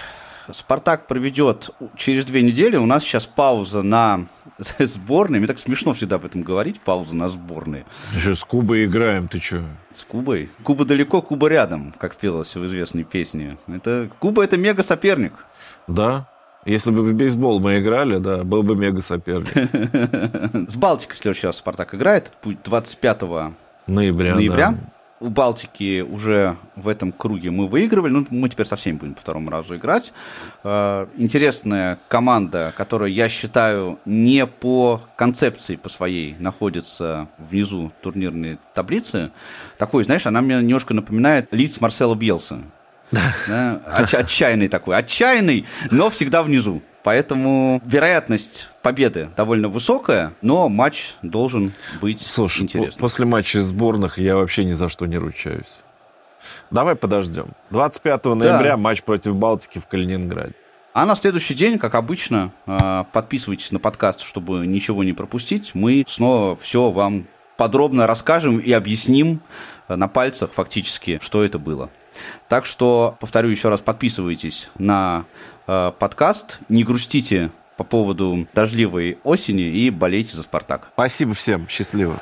Спартак 0.52 1.06
проведет 1.06 1.70
через 1.96 2.24
две 2.24 2.42
недели. 2.42 2.76
У 2.76 2.86
нас 2.86 3.02
сейчас 3.04 3.26
пауза 3.26 3.82
на 3.82 4.26
сборной. 4.78 5.38
Мне 5.38 5.46
так 5.48 5.58
смешно 5.58 5.92
всегда 5.92 6.16
об 6.16 6.24
этом 6.24 6.42
говорить. 6.42 6.80
Пауза 6.80 7.14
на 7.14 7.28
сборной. 7.28 7.84
Еще 8.14 8.34
с 8.34 8.44
Кубой 8.44 8.84
играем, 8.86 9.28
ты 9.28 9.38
что? 9.40 9.62
С 9.92 10.04
Кубой? 10.04 10.50
Куба 10.62 10.84
далеко, 10.84 11.22
Куба 11.22 11.48
рядом, 11.48 11.92
как 11.98 12.16
пелось 12.16 12.54
в 12.56 12.66
известной 12.66 13.04
песне. 13.04 13.56
Это, 13.68 14.10
Куба 14.18 14.42
это 14.44 14.56
мега 14.56 14.82
соперник. 14.82 15.32
Да, 15.86 16.28
Если 16.66 16.90
бы 16.90 17.02
в 17.02 17.12
бейсбол 17.14 17.58
мы 17.60 17.78
играли, 17.80 18.18
да, 18.18 18.44
был 18.44 18.62
бы 18.62 18.76
мега 18.76 19.00
соперник. 19.00 19.48
С 20.70 20.76
Балтикой 20.76 21.16
в 21.16 21.18
следующий 21.18 21.46
раз 21.46 21.56
Спартак 21.56 21.94
играет. 21.94 22.32
Будет 22.44 22.62
25 22.64 23.22
ноября. 23.86 24.34
ноября. 24.34 24.70
Да. 24.72 24.78
У 25.20 25.28
Балтики 25.28 26.00
уже 26.00 26.56
в 26.76 26.88
этом 26.88 27.12
круге 27.12 27.50
мы 27.50 27.66
выигрывали. 27.66 28.10
Ну, 28.10 28.26
мы 28.30 28.48
теперь 28.48 28.64
совсем 28.64 28.96
будем 28.96 29.14
по 29.14 29.20
второму 29.20 29.50
разу 29.50 29.76
играть. 29.76 30.14
Э, 30.64 31.06
интересная 31.18 31.98
команда, 32.08 32.72
которая, 32.74 33.10
я 33.10 33.28
считаю, 33.28 33.98
не 34.06 34.46
по 34.46 35.02
концепции 35.16 35.76
по 35.76 35.90
своей 35.90 36.36
находится 36.38 37.28
внизу 37.36 37.92
турнирной 38.00 38.58
таблицы. 38.72 39.30
Такой, 39.76 40.04
знаешь, 40.04 40.26
она 40.26 40.40
мне 40.40 40.56
немножко 40.56 40.94
напоминает 40.94 41.52
лиц 41.52 41.82
Марсела 41.82 42.14
Бьелса. 42.14 42.62
Да, 43.12 43.82
отчаянный 43.86 44.68
такой, 44.68 44.96
отчаянный, 44.96 45.66
но 45.90 46.08
всегда 46.08 46.42
внизу. 46.42 46.80
Поэтому 47.02 47.80
вероятность 47.84 48.68
победы 48.82 49.30
довольно 49.36 49.68
высокая, 49.68 50.32
но 50.42 50.68
матч 50.68 51.14
должен 51.22 51.72
быть 52.00 52.20
Слушай, 52.20 52.62
интересным. 52.62 53.00
после 53.00 53.24
матча 53.24 53.60
сборных 53.60 54.18
я 54.18 54.36
вообще 54.36 54.64
ни 54.64 54.72
за 54.72 54.88
что 54.88 55.06
не 55.06 55.16
ручаюсь. 55.16 55.78
Давай 56.70 56.96
подождем. 56.96 57.48
25 57.70 58.24
ноября 58.26 58.70
да. 58.70 58.76
матч 58.76 59.02
против 59.02 59.34
Балтики 59.34 59.78
в 59.78 59.86
Калининграде. 59.86 60.54
А 60.92 61.06
на 61.06 61.14
следующий 61.14 61.54
день, 61.54 61.78
как 61.78 61.94
обычно, 61.94 62.52
а, 62.66 63.04
подписывайтесь 63.04 63.70
на 63.70 63.78
подкаст, 63.78 64.20
чтобы 64.20 64.66
ничего 64.66 65.04
не 65.04 65.12
пропустить. 65.12 65.70
Мы 65.74 66.04
снова 66.06 66.56
все 66.56 66.90
вам 66.90 67.26
подробно 67.60 68.06
расскажем 68.06 68.56
и 68.56 68.72
объясним 68.72 69.42
на 69.86 70.08
пальцах 70.08 70.50
фактически, 70.54 71.18
что 71.20 71.44
это 71.44 71.58
было. 71.58 71.90
Так 72.48 72.64
что, 72.64 73.18
повторю 73.20 73.50
еще 73.50 73.68
раз, 73.68 73.82
подписывайтесь 73.82 74.70
на 74.78 75.26
э, 75.66 75.92
подкаст, 75.98 76.60
не 76.70 76.84
грустите 76.84 77.50
по 77.76 77.84
поводу 77.84 78.48
дождливой 78.54 79.18
осени 79.24 79.64
и 79.64 79.90
болейте 79.90 80.36
за 80.36 80.42
«Спартак». 80.42 80.88
Спасибо 80.94 81.34
всем, 81.34 81.68
счастливо. 81.68 82.18